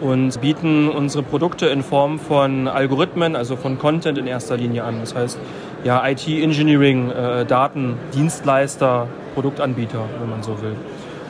Und 0.00 0.40
bieten 0.40 0.88
unsere 0.88 1.22
Produkte 1.22 1.66
in 1.66 1.82
Form 1.82 2.18
von 2.18 2.68
Algorithmen, 2.68 3.36
also 3.36 3.56
von 3.56 3.78
Content 3.78 4.18
in 4.18 4.26
erster 4.26 4.56
Linie 4.56 4.84
an. 4.84 5.00
Das 5.00 5.14
heißt, 5.14 5.38
ja, 5.84 6.06
IT-Engineering, 6.06 7.10
äh, 7.10 7.44
Daten, 7.44 7.96
Dienstleister, 8.14 9.08
Produktanbieter, 9.34 10.04
wenn 10.20 10.30
man 10.30 10.42
so 10.42 10.60
will. 10.62 10.74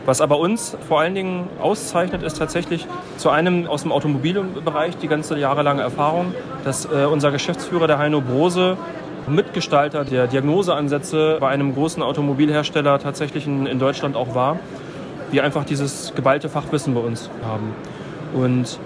Was 0.06 0.20
aber 0.20 0.38
uns 0.38 0.76
vor 0.86 1.00
allen 1.00 1.16
Dingen 1.16 1.48
auszeichnet, 1.60 2.22
ist 2.22 2.38
tatsächlich 2.38 2.86
zu 3.16 3.28
einem 3.28 3.66
aus 3.66 3.82
dem 3.82 3.90
Automobilbereich 3.90 4.96
die 4.98 5.08
ganze 5.08 5.36
jahrelange 5.36 5.82
Erfahrung, 5.82 6.32
dass 6.64 6.86
äh, 6.86 7.06
unser 7.06 7.32
Geschäftsführer, 7.32 7.88
der 7.88 7.98
Heino 7.98 8.20
Brose, 8.20 8.76
Mitgestalter 9.26 10.04
der 10.04 10.28
Diagnoseansätze 10.28 11.38
bei 11.40 11.48
einem 11.48 11.74
großen 11.74 12.02
Automobilhersteller 12.02 13.00
tatsächlich 13.00 13.46
in, 13.48 13.66
in 13.66 13.80
Deutschland 13.80 14.14
auch 14.14 14.36
war. 14.36 14.60
Wir 15.32 15.42
einfach 15.42 15.64
dieses 15.64 16.14
geballte 16.14 16.48
Fachwissen 16.48 16.94
bei 16.94 17.00
uns 17.00 17.28
haben. 17.44 17.74
Und 18.36 18.78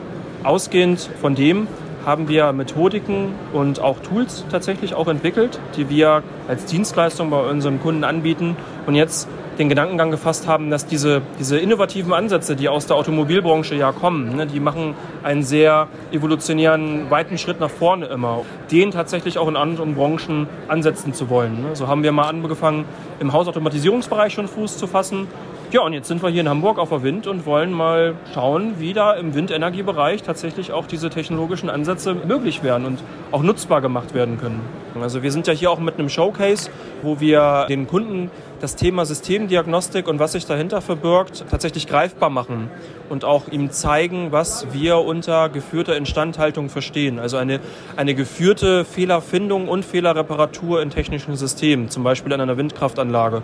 ausgehend 0.45 1.11
von 1.21 1.35
dem 1.35 1.67
haben 2.07 2.29
wir 2.29 2.53
Methodiken 2.53 3.35
und 3.53 3.81
auch 3.81 3.99
Tools 3.99 4.45
tatsächlich 4.51 4.95
auch 4.95 5.09
entwickelt, 5.09 5.59
die 5.77 5.91
wir 5.91 6.23
als 6.49 6.65
Dienstleistung 6.65 7.31
bei 7.31 7.41
unseren 7.51 7.81
Kunden 7.81 8.05
anbieten 8.05 8.57
und 8.87 8.95
jetzt 8.95 9.29
den 9.59 9.69
Gedankengang 9.69 10.11
gefasst 10.11 10.49
haben, 10.49 10.71
dass 10.71 10.87
diese, 10.87 11.21
diese 11.39 11.59
innovativen 11.59 12.15
Ansätze, 12.15 12.57
die 12.57 12.71
aus 12.71 12.87
der 12.87 12.97
Automobilbranche 12.97 13.75
ja 13.75 13.93
kommen, 13.93 14.35
ne, 14.35 14.47
die 14.47 14.61
machen 14.61 14.95
einen 15.23 15.43
sehr 15.43 15.89
evolutionären, 16.13 17.11
weiten 17.11 17.37
Schritt 17.37 17.61
nach 17.61 17.69
vorne 17.69 18.07
immer, 18.07 18.43
den 18.71 18.91
tatsächlich 18.91 19.37
auch 19.37 19.49
in 19.49 19.57
anderen 19.57 19.95
Branchen 19.95 20.49
ansetzen 20.69 21.13
zu 21.13 21.29
wollen. 21.29 21.61
Ne. 21.61 21.77
So 21.77 21.89
haben 21.89 22.03
wir 22.03 22.13
mal 22.13 22.29
angefangen, 22.29 22.87
im 23.19 23.35
Hausautomatisierungsbereich 23.35 24.33
schon 24.33 24.49
Fuß 24.49 24.79
zu 24.79 24.87
fassen. 24.87 25.27
Ja, 25.73 25.83
und 25.83 25.93
jetzt 25.93 26.09
sind 26.09 26.21
wir 26.21 26.31
hier 26.31 26.41
in 26.41 26.49
Hamburg 26.49 26.81
auf 26.81 26.89
der 26.89 27.05
Wind 27.05 27.29
und 27.29 27.47
wollen 27.47 27.73
mal 27.73 28.17
schauen, 28.35 28.81
wie 28.81 28.93
da 28.93 29.13
im 29.13 29.37
Windenergiebereich 29.37 30.25
tatsächlich 30.25 30.73
auch 30.73 30.89
diese 30.89 31.11
technologischen 31.11 31.71
Ansätze 31.71 32.13
möglich 32.13 32.65
werden 32.65 32.85
und 32.85 32.99
auch 33.31 33.45
nutzbar 33.45 33.81
gemacht 33.81 34.13
werden 34.13 34.37
können. 34.37 34.61
Also 35.01 35.23
wir 35.23 35.31
sind 35.31 35.47
ja 35.47 35.53
hier 35.53 35.71
auch 35.71 35.79
mit 35.79 35.97
einem 35.97 36.09
Showcase, 36.09 36.71
wo 37.03 37.21
wir 37.21 37.67
den 37.69 37.87
Kunden 37.87 38.33
das 38.61 38.75
Thema 38.75 39.07
Systemdiagnostik 39.07 40.09
und 40.09 40.19
was 40.19 40.33
sich 40.33 40.45
dahinter 40.45 40.81
verbirgt, 40.81 41.45
tatsächlich 41.49 41.87
greifbar 41.87 42.31
machen 42.31 42.69
und 43.09 43.25
auch 43.25 43.47
ihm 43.47 43.71
zeigen, 43.71 44.33
was 44.33 44.67
wir 44.73 44.99
unter 44.99 45.49
geführter 45.51 45.97
Instandhaltung 45.97 46.69
verstehen. 46.69 47.21
Also 47.21 47.37
eine, 47.37 47.61
eine 47.97 48.17
geführte 48.17 48.85
Fehlerfindung 48.85 49.69
und 49.69 49.85
Fehlerreparatur 49.85 50.83
in 50.83 50.91
technischen 50.91 51.37
Systemen, 51.37 51.91
zum 51.91 52.03
Beispiel 52.03 52.33
an 52.33 52.41
einer 52.41 52.57
Windkraftanlage. 52.57 53.43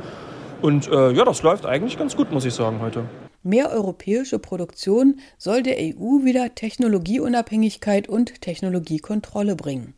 Und 0.62 0.88
äh, 0.88 1.12
ja, 1.12 1.24
das 1.24 1.42
läuft 1.42 1.66
eigentlich 1.66 1.98
ganz 1.98 2.16
gut, 2.16 2.32
muss 2.32 2.44
ich 2.44 2.54
sagen, 2.54 2.80
heute. 2.80 3.04
Mehr 3.42 3.70
europäische 3.70 4.38
Produktion 4.38 5.20
soll 5.38 5.62
der 5.62 5.76
EU 5.78 6.24
wieder 6.24 6.54
Technologieunabhängigkeit 6.54 8.08
und 8.08 8.40
Technologiekontrolle 8.40 9.54
bringen. 9.54 9.94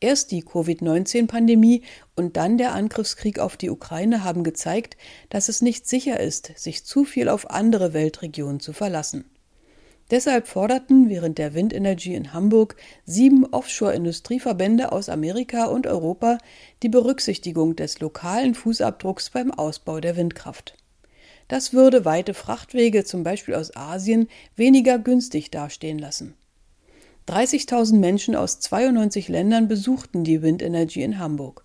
Erst 0.00 0.30
die 0.30 0.42
Covid-19-Pandemie 0.42 1.82
und 2.16 2.36
dann 2.36 2.58
der 2.58 2.74
Angriffskrieg 2.74 3.38
auf 3.38 3.56
die 3.56 3.70
Ukraine 3.70 4.24
haben 4.24 4.44
gezeigt, 4.44 4.98
dass 5.30 5.48
es 5.48 5.62
nicht 5.62 5.88
sicher 5.88 6.20
ist, 6.20 6.52
sich 6.56 6.84
zu 6.84 7.04
viel 7.04 7.30
auf 7.30 7.50
andere 7.50 7.94
Weltregionen 7.94 8.60
zu 8.60 8.74
verlassen. 8.74 9.24
Deshalb 10.10 10.46
forderten 10.46 11.08
während 11.08 11.38
der 11.38 11.54
Windenergy 11.54 12.14
in 12.14 12.32
Hamburg 12.32 12.76
sieben 13.04 13.44
Offshore-Industrieverbände 13.44 14.92
aus 14.92 15.08
Amerika 15.08 15.64
und 15.64 15.88
Europa 15.88 16.38
die 16.84 16.88
Berücksichtigung 16.88 17.74
des 17.74 17.98
lokalen 17.98 18.54
Fußabdrucks 18.54 19.30
beim 19.30 19.50
Ausbau 19.50 19.98
der 19.98 20.16
Windkraft. 20.16 20.76
Das 21.48 21.72
würde 21.72 22.04
weite 22.04 22.34
Frachtwege, 22.34 23.04
zum 23.04 23.24
Beispiel 23.24 23.54
aus 23.54 23.74
Asien, 23.76 24.28
weniger 24.54 24.98
günstig 24.98 25.50
dastehen 25.50 25.98
lassen. 25.98 26.34
30.000 27.28 27.96
Menschen 27.96 28.36
aus 28.36 28.60
92 28.60 29.28
Ländern 29.28 29.66
besuchten 29.66 30.22
die 30.22 30.42
Windenergy 30.42 31.02
in 31.02 31.18
Hamburg. 31.18 31.64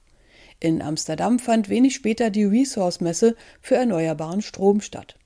In 0.60 0.82
Amsterdam 0.82 1.38
fand 1.38 1.69
wenig 1.69 1.93
später 1.93 2.32
die 2.32 2.45
Resource-Messe 2.45 3.36
für 3.62 3.75
erneuerbaren 3.75 4.41
Strom 4.41 4.82
statt. 4.82 5.17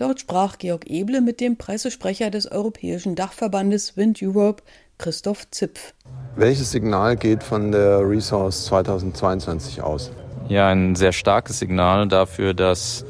Dort 0.00 0.18
sprach 0.18 0.56
Georg 0.56 0.88
Eble 0.88 1.20
mit 1.20 1.42
dem 1.42 1.58
Pressesprecher 1.58 2.30
des 2.30 2.50
europäischen 2.50 3.16
Dachverbandes 3.16 3.98
Wind 3.98 4.18
Europe, 4.22 4.62
Christoph 4.96 5.50
Zipf. 5.50 5.92
Welches 6.36 6.70
Signal 6.70 7.16
geht 7.16 7.42
von 7.42 7.70
der 7.70 8.00
Resource 8.08 8.64
2022 8.64 9.82
aus? 9.82 10.10
Ja, 10.48 10.68
ein 10.68 10.94
sehr 10.94 11.12
starkes 11.12 11.58
Signal 11.58 12.08
dafür, 12.08 12.54
dass 12.54 13.04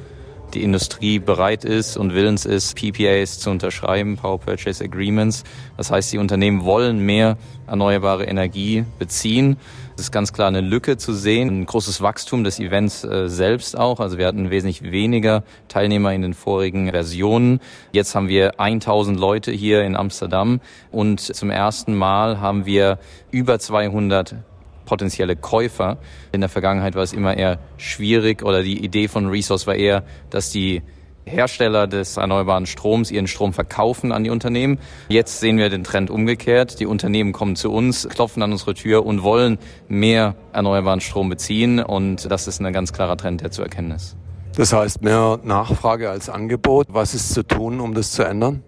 die 0.52 0.64
Industrie 0.64 1.20
bereit 1.20 1.64
ist 1.64 1.96
und 1.96 2.12
willens 2.12 2.44
ist, 2.44 2.74
PPAs 2.74 3.38
zu 3.38 3.50
unterschreiben, 3.50 4.16
Power 4.16 4.40
Purchase 4.40 4.82
Agreements. 4.82 5.44
Das 5.76 5.92
heißt, 5.92 6.12
die 6.12 6.18
Unternehmen 6.18 6.64
wollen 6.64 6.98
mehr 6.98 7.38
erneuerbare 7.68 8.24
Energie 8.24 8.84
beziehen. 8.98 9.58
Es 10.00 10.04
ist 10.04 10.12
ganz 10.12 10.32
klar 10.32 10.48
eine 10.48 10.62
Lücke 10.62 10.96
zu 10.96 11.12
sehen, 11.12 11.50
ein 11.50 11.66
großes 11.66 12.00
Wachstum 12.00 12.42
des 12.42 12.58
Events 12.58 13.04
äh, 13.04 13.28
selbst 13.28 13.76
auch. 13.76 14.00
Also 14.00 14.16
wir 14.16 14.26
hatten 14.26 14.48
wesentlich 14.48 14.80
weniger 14.90 15.44
Teilnehmer 15.68 16.14
in 16.14 16.22
den 16.22 16.32
vorigen 16.32 16.88
Versionen. 16.88 17.60
Jetzt 17.92 18.14
haben 18.14 18.26
wir 18.26 18.58
1000 18.58 19.20
Leute 19.20 19.52
hier 19.52 19.82
in 19.84 19.96
Amsterdam 19.96 20.62
und 20.90 21.20
zum 21.20 21.50
ersten 21.50 21.94
Mal 21.94 22.40
haben 22.40 22.64
wir 22.64 22.98
über 23.30 23.58
200 23.58 24.36
potenzielle 24.86 25.36
Käufer. 25.36 25.98
In 26.32 26.40
der 26.40 26.48
Vergangenheit 26.48 26.94
war 26.94 27.02
es 27.02 27.12
immer 27.12 27.36
eher 27.36 27.58
schwierig 27.76 28.42
oder 28.42 28.62
die 28.62 28.82
Idee 28.82 29.06
von 29.06 29.26
Resource 29.26 29.66
war 29.66 29.74
eher, 29.74 30.02
dass 30.30 30.48
die 30.48 30.80
Hersteller 31.26 31.86
des 31.86 32.16
erneuerbaren 32.16 32.66
Stroms 32.66 33.10
ihren 33.10 33.26
Strom 33.26 33.52
verkaufen 33.52 34.12
an 34.12 34.24
die 34.24 34.30
Unternehmen. 34.30 34.78
Jetzt 35.08 35.40
sehen 35.40 35.58
wir 35.58 35.68
den 35.68 35.84
Trend 35.84 36.10
umgekehrt. 36.10 36.80
Die 36.80 36.86
Unternehmen 36.86 37.32
kommen 37.32 37.56
zu 37.56 37.70
uns, 37.72 38.08
klopfen 38.08 38.42
an 38.42 38.52
unsere 38.52 38.74
Tür 38.74 39.06
und 39.06 39.22
wollen 39.22 39.58
mehr 39.88 40.34
erneuerbaren 40.52 41.00
Strom 41.00 41.28
beziehen. 41.28 41.80
Und 41.80 42.30
das 42.30 42.48
ist 42.48 42.60
ein 42.60 42.72
ganz 42.72 42.92
klarer 42.92 43.16
Trend, 43.16 43.42
der 43.42 43.50
zu 43.50 43.62
erkennen 43.62 43.92
ist. 43.92 44.16
Das 44.56 44.72
heißt 44.72 45.02
mehr 45.02 45.38
Nachfrage 45.44 46.10
als 46.10 46.28
Angebot. 46.28 46.88
Was 46.90 47.14
ist 47.14 47.32
zu 47.32 47.42
tun, 47.42 47.80
um 47.80 47.94
das 47.94 48.12
zu 48.12 48.24
ändern? 48.24 48.62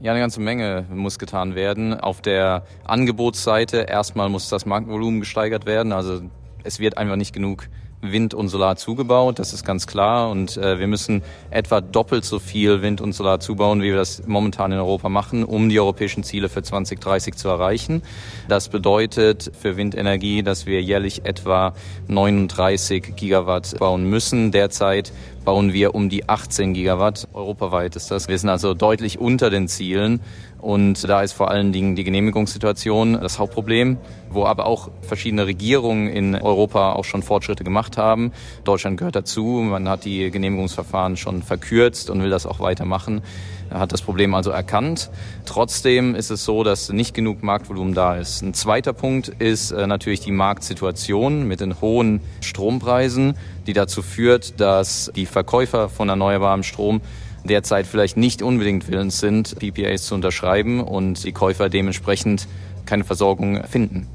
Ja, 0.00 0.10
eine 0.10 0.20
ganze 0.20 0.40
Menge 0.40 0.84
muss 0.92 1.20
getan 1.20 1.54
werden. 1.54 1.98
Auf 1.98 2.20
der 2.20 2.64
Angebotsseite 2.84 3.86
erstmal 3.88 4.28
muss 4.28 4.48
das 4.48 4.66
Marktvolumen 4.66 5.20
gesteigert 5.20 5.64
werden. 5.64 5.92
Also 5.92 6.22
es 6.64 6.80
wird 6.80 6.98
einfach 6.98 7.14
nicht 7.14 7.32
genug 7.32 7.68
Wind 8.02 8.34
und 8.34 8.48
Solar 8.48 8.76
zugebaut, 8.76 9.38
das 9.38 9.52
ist 9.52 9.64
ganz 9.64 9.86
klar. 9.86 10.30
Und 10.30 10.56
äh, 10.56 10.78
wir 10.78 10.88
müssen 10.88 11.22
etwa 11.50 11.80
doppelt 11.80 12.24
so 12.24 12.38
viel 12.38 12.82
Wind 12.82 13.00
und 13.00 13.12
Solar 13.12 13.40
zubauen, 13.40 13.80
wie 13.80 13.90
wir 13.90 13.96
das 13.96 14.26
momentan 14.26 14.72
in 14.72 14.78
Europa 14.78 15.08
machen, 15.08 15.44
um 15.44 15.68
die 15.68 15.78
europäischen 15.78 16.24
Ziele 16.24 16.48
für 16.48 16.62
2030 16.62 17.36
zu 17.36 17.48
erreichen. 17.48 18.02
Das 18.48 18.68
bedeutet 18.68 19.52
für 19.58 19.76
Windenergie, 19.76 20.42
dass 20.42 20.66
wir 20.66 20.82
jährlich 20.82 21.24
etwa 21.24 21.74
39 22.08 23.14
Gigawatt 23.16 23.78
bauen 23.78 24.04
müssen. 24.04 24.50
Derzeit 24.50 25.12
bauen 25.44 25.72
wir 25.72 25.94
um 25.94 26.08
die 26.08 26.28
18 26.28 26.74
Gigawatt. 26.74 27.28
Europaweit 27.32 27.96
ist 27.96 28.10
das. 28.10 28.28
Wir 28.28 28.38
sind 28.38 28.48
also 28.48 28.74
deutlich 28.74 29.18
unter 29.18 29.50
den 29.50 29.68
Zielen. 29.68 30.20
Und 30.62 31.08
da 31.08 31.22
ist 31.22 31.32
vor 31.32 31.50
allen 31.50 31.72
Dingen 31.72 31.96
die 31.96 32.04
Genehmigungssituation 32.04 33.14
das 33.20 33.40
Hauptproblem, 33.40 33.98
wo 34.30 34.46
aber 34.46 34.66
auch 34.66 34.90
verschiedene 35.00 35.44
Regierungen 35.44 36.08
in 36.08 36.36
Europa 36.36 36.92
auch 36.92 37.04
schon 37.04 37.24
Fortschritte 37.24 37.64
gemacht 37.64 37.98
haben. 37.98 38.30
Deutschland 38.62 38.96
gehört 38.96 39.16
dazu. 39.16 39.44
Man 39.44 39.88
hat 39.88 40.04
die 40.04 40.30
Genehmigungsverfahren 40.30 41.16
schon 41.16 41.42
verkürzt 41.42 42.10
und 42.10 42.22
will 42.22 42.30
das 42.30 42.46
auch 42.46 42.60
weitermachen. 42.60 43.22
Er 43.70 43.80
hat 43.80 43.90
das 43.92 44.02
Problem 44.02 44.34
also 44.34 44.50
erkannt. 44.50 45.10
Trotzdem 45.46 46.14
ist 46.14 46.30
es 46.30 46.44
so, 46.44 46.62
dass 46.62 46.90
nicht 46.90 47.12
genug 47.12 47.42
Marktvolumen 47.42 47.92
da 47.92 48.14
ist. 48.14 48.42
Ein 48.42 48.54
zweiter 48.54 48.92
Punkt 48.92 49.28
ist 49.28 49.72
äh, 49.72 49.88
natürlich 49.88 50.20
die 50.20 50.30
Marktsituation 50.30 51.48
mit 51.48 51.58
den 51.60 51.80
hohen 51.80 52.20
Strompreisen, 52.40 53.34
die 53.66 53.72
dazu 53.72 54.00
führt, 54.00 54.60
dass 54.60 55.10
die 55.16 55.26
Verkäufer 55.26 55.88
von 55.88 56.08
erneuerbarem 56.08 56.62
Strom 56.62 57.00
derzeit 57.44 57.86
vielleicht 57.86 58.16
nicht 58.16 58.42
unbedingt 58.42 58.88
willens 58.88 59.20
sind, 59.20 59.58
PPAs 59.58 60.04
zu 60.04 60.14
unterschreiben 60.14 60.80
und 60.80 61.24
die 61.24 61.32
Käufer 61.32 61.68
dementsprechend 61.68 62.48
keine 62.86 63.04
Versorgung 63.04 63.62
finden. 63.64 64.06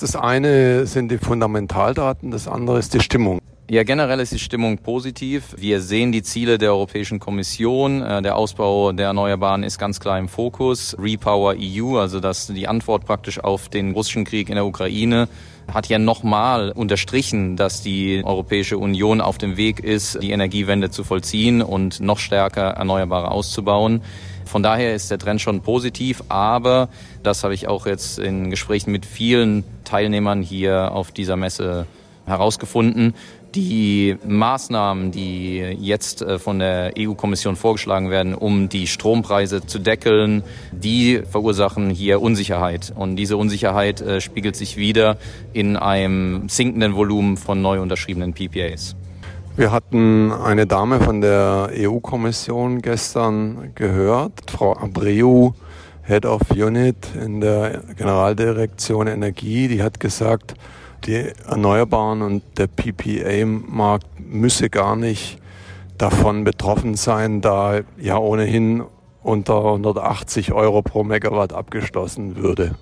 Das 0.00 0.14
eine 0.14 0.86
sind 0.86 1.10
die 1.10 1.18
Fundamentaldaten, 1.18 2.30
das 2.30 2.48
andere 2.48 2.78
ist 2.78 2.92
die 2.94 3.00
Stimmung. 3.00 3.40
Ja, 3.68 3.82
generell 3.82 4.20
ist 4.20 4.32
die 4.32 4.38
Stimmung 4.38 4.78
positiv. 4.78 5.56
Wir 5.58 5.80
sehen 5.80 6.12
die 6.12 6.22
Ziele 6.22 6.56
der 6.56 6.70
Europäischen 6.70 7.18
Kommission. 7.18 8.00
Äh, 8.00 8.22
der 8.22 8.36
Ausbau 8.36 8.92
der 8.92 9.06
Erneuerbaren 9.06 9.64
ist 9.64 9.76
ganz 9.78 9.98
klar 9.98 10.20
im 10.20 10.28
Fokus. 10.28 10.94
Repower 11.00 11.56
EU, 11.58 11.98
also 11.98 12.20
das 12.20 12.46
die 12.46 12.68
Antwort 12.68 13.04
praktisch 13.06 13.42
auf 13.42 13.68
den 13.68 13.90
russischen 13.90 14.24
Krieg 14.24 14.50
in 14.50 14.54
der 14.54 14.66
Ukraine, 14.66 15.28
hat 15.72 15.88
ja 15.88 15.98
nochmal 15.98 16.70
unterstrichen, 16.70 17.56
dass 17.56 17.82
die 17.82 18.22
Europäische 18.24 18.78
Union 18.78 19.20
auf 19.20 19.38
dem 19.38 19.56
Weg 19.56 19.80
ist, 19.80 20.22
die 20.22 20.30
Energiewende 20.30 20.90
zu 20.90 21.04
vollziehen 21.04 21.62
und 21.62 22.00
noch 22.00 22.18
stärker 22.18 22.70
Erneuerbare 22.70 23.30
auszubauen. 23.30 24.02
Von 24.44 24.62
daher 24.62 24.94
ist 24.94 25.10
der 25.10 25.18
Trend 25.18 25.40
schon 25.40 25.60
positiv, 25.62 26.22
aber 26.28 26.88
das 27.22 27.42
habe 27.42 27.54
ich 27.54 27.66
auch 27.68 27.86
jetzt 27.86 28.18
in 28.18 28.50
Gesprächen 28.50 28.92
mit 28.92 29.04
vielen 29.04 29.64
Teilnehmern 29.84 30.40
hier 30.40 30.92
auf 30.92 31.10
dieser 31.10 31.36
Messe 31.36 31.86
herausgefunden 32.26 33.14
Die 33.56 34.18
Maßnahmen, 34.26 35.12
die 35.12 35.60
jetzt 35.60 36.20
äh, 36.20 36.38
von 36.38 36.58
der 36.58 36.92
EU-Kommission 36.98 37.56
vorgeschlagen 37.56 38.10
werden, 38.10 38.34
um 38.34 38.68
die 38.68 38.86
Strompreise 38.86 39.64
zu 39.64 39.78
deckeln, 39.78 40.42
die 40.72 41.22
verursachen 41.30 41.88
hier 41.88 42.20
Unsicherheit. 42.20 42.92
Und 42.94 43.16
diese 43.16 43.38
Unsicherheit 43.38 44.02
äh, 44.02 44.20
spiegelt 44.20 44.56
sich 44.56 44.76
wieder 44.76 45.16
in 45.54 45.78
einem 45.78 46.50
sinkenden 46.50 46.96
Volumen 46.96 47.38
von 47.38 47.62
neu 47.62 47.80
unterschriebenen 47.80 48.34
PPAs. 48.34 48.94
Wir 49.56 49.72
hatten 49.72 50.32
eine 50.32 50.66
Dame 50.66 51.00
von 51.00 51.22
der 51.22 51.70
EU-Kommission 51.72 52.82
gestern 52.82 53.72
gehört, 53.74 54.50
Frau 54.50 54.76
Abreu, 54.76 55.52
Head 56.02 56.26
of 56.26 56.42
Unit 56.50 57.08
in 57.18 57.40
der 57.40 57.80
Generaldirektion 57.96 59.06
Energie, 59.06 59.68
die 59.68 59.82
hat 59.82 59.98
gesagt, 59.98 60.56
die 61.04 61.32
Erneuerbaren 61.48 62.22
und 62.22 62.42
der 62.58 62.66
PPA-Markt 62.66 64.06
müsse 64.18 64.70
gar 64.70 64.96
nicht 64.96 65.38
davon 65.98 66.44
betroffen 66.44 66.94
sein, 66.94 67.40
da 67.40 67.80
ja 67.98 68.18
ohnehin 68.18 68.82
unter 69.22 69.64
180 69.64 70.52
Euro 70.52 70.82
pro 70.82 71.04
Megawatt 71.04 71.52
abgeschlossen 71.52 72.36
würde. 72.36 72.74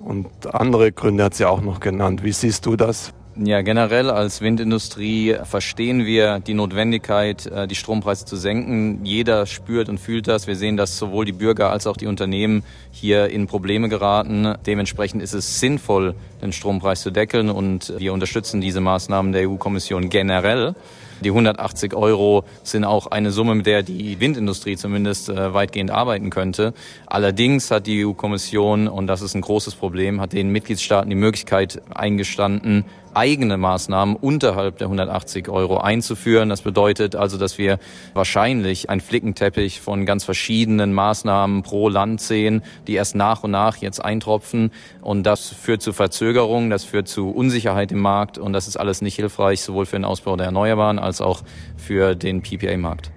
Und 0.00 0.54
andere 0.54 0.92
Gründe 0.92 1.24
hat 1.24 1.34
sie 1.34 1.44
auch 1.44 1.60
noch 1.60 1.80
genannt. 1.80 2.22
Wie 2.22 2.32
siehst 2.32 2.66
du 2.66 2.76
das? 2.76 3.12
Ja, 3.40 3.62
generell 3.62 4.10
als 4.10 4.40
Windindustrie 4.40 5.36
verstehen 5.44 6.04
wir 6.04 6.40
die 6.40 6.54
Notwendigkeit, 6.54 7.46
äh, 7.46 7.68
die 7.68 7.76
Strompreise 7.76 8.24
zu 8.24 8.34
senken. 8.34 9.04
Jeder 9.04 9.46
spürt 9.46 9.88
und 9.88 9.98
fühlt 9.98 10.26
das. 10.26 10.48
Wir 10.48 10.56
sehen, 10.56 10.76
dass 10.76 10.98
sowohl 10.98 11.24
die 11.24 11.32
Bürger 11.32 11.70
als 11.70 11.86
auch 11.86 11.96
die 11.96 12.08
Unternehmen 12.08 12.64
hier 12.90 13.28
in 13.28 13.46
Probleme 13.46 13.88
geraten. 13.88 14.54
Dementsprechend 14.66 15.22
ist 15.22 15.34
es 15.34 15.60
sinnvoll, 15.60 16.16
den 16.42 16.52
Strompreis 16.52 17.02
zu 17.02 17.12
deckeln 17.12 17.48
und 17.48 17.94
wir 17.96 18.12
unterstützen 18.12 18.60
diese 18.60 18.80
Maßnahmen 18.80 19.30
der 19.30 19.48
EU-Kommission 19.48 20.08
generell. 20.08 20.74
Die 21.20 21.30
180 21.30 21.94
Euro 21.94 22.44
sind 22.62 22.84
auch 22.84 23.08
eine 23.08 23.32
Summe, 23.32 23.56
mit 23.56 23.66
der 23.66 23.82
die 23.82 24.20
Windindustrie 24.20 24.76
zumindest 24.76 25.28
äh, 25.28 25.52
weitgehend 25.52 25.90
arbeiten 25.90 26.30
könnte. 26.30 26.74
Allerdings 27.10 27.70
hat 27.70 27.86
die 27.86 28.04
EU-Kommission, 28.04 28.86
und 28.86 29.06
das 29.06 29.22
ist 29.22 29.34
ein 29.34 29.40
großes 29.40 29.76
Problem, 29.76 30.20
hat 30.20 30.34
den 30.34 30.50
Mitgliedstaaten 30.50 31.08
die 31.08 31.16
Möglichkeit 31.16 31.80
eingestanden, 31.94 32.84
eigene 33.14 33.56
Maßnahmen 33.56 34.14
unterhalb 34.14 34.76
der 34.76 34.88
180 34.88 35.48
Euro 35.48 35.78
einzuführen. 35.78 36.50
Das 36.50 36.60
bedeutet 36.60 37.16
also, 37.16 37.38
dass 37.38 37.56
wir 37.56 37.78
wahrscheinlich 38.12 38.90
einen 38.90 39.00
Flickenteppich 39.00 39.80
von 39.80 40.04
ganz 40.04 40.24
verschiedenen 40.24 40.92
Maßnahmen 40.92 41.62
pro 41.62 41.88
Land 41.88 42.20
sehen, 42.20 42.62
die 42.86 42.92
erst 42.92 43.14
nach 43.14 43.42
und 43.42 43.52
nach 43.52 43.78
jetzt 43.78 44.04
eintropfen. 44.04 44.70
Und 45.00 45.22
das 45.22 45.48
führt 45.48 45.80
zu 45.80 45.94
Verzögerungen, 45.94 46.68
das 46.68 46.84
führt 46.84 47.08
zu 47.08 47.30
Unsicherheit 47.30 47.90
im 47.90 48.00
Markt 48.00 48.36
und 48.36 48.52
das 48.52 48.68
ist 48.68 48.76
alles 48.76 49.00
nicht 49.00 49.16
hilfreich, 49.16 49.62
sowohl 49.62 49.86
für 49.86 49.96
den 49.96 50.04
Ausbau 50.04 50.36
der 50.36 50.44
Erneuerbaren 50.44 50.98
als 50.98 51.22
auch 51.22 51.40
für 51.78 52.14
den 52.14 52.42
PPA-Markt. 52.42 53.10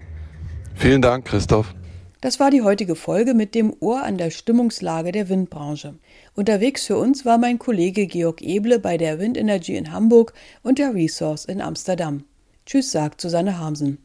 Vielen 0.76 1.02
Dank, 1.02 1.26
Christoph. 1.26 1.74
Das 2.22 2.40
war 2.40 2.52
die 2.52 2.62
heutige 2.62 2.96
Folge 2.96 3.34
mit 3.34 3.56
dem 3.56 3.74
Ohr 3.80 4.04
an 4.04 4.20
der 4.20 4.30
Stimmungslage 4.30 5.12
der 5.12 5.28
Windbranche. 5.28 5.96
Unterwegs 6.36 6.86
für 6.86 6.98
uns 6.98 7.26
war 7.26 7.40
mein 7.40 7.58
Kollege 7.58 8.06
Georg 8.06 8.44
Eble 8.44 8.78
bei 8.78 8.98
der 8.98 9.18
Wind 9.18 9.38
Energy 9.38 9.76
in 9.76 9.92
Hamburg 9.92 10.34
und 10.62 10.78
der 10.78 10.94
Resource 10.94 11.46
in 11.46 11.62
Amsterdam. 11.62 12.24
Tschüss, 12.68 12.92
sagt 12.92 13.22
Susanne 13.22 13.58
Hamsen. 13.58 13.98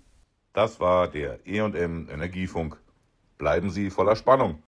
Das 0.54 0.80
war 0.80 1.08
der 1.08 1.46
E&M 1.46 2.08
Energiefunk. 2.10 2.78
Bleiben 3.36 3.68
Sie 3.68 3.90
voller 3.90 4.16
Spannung. 4.16 4.62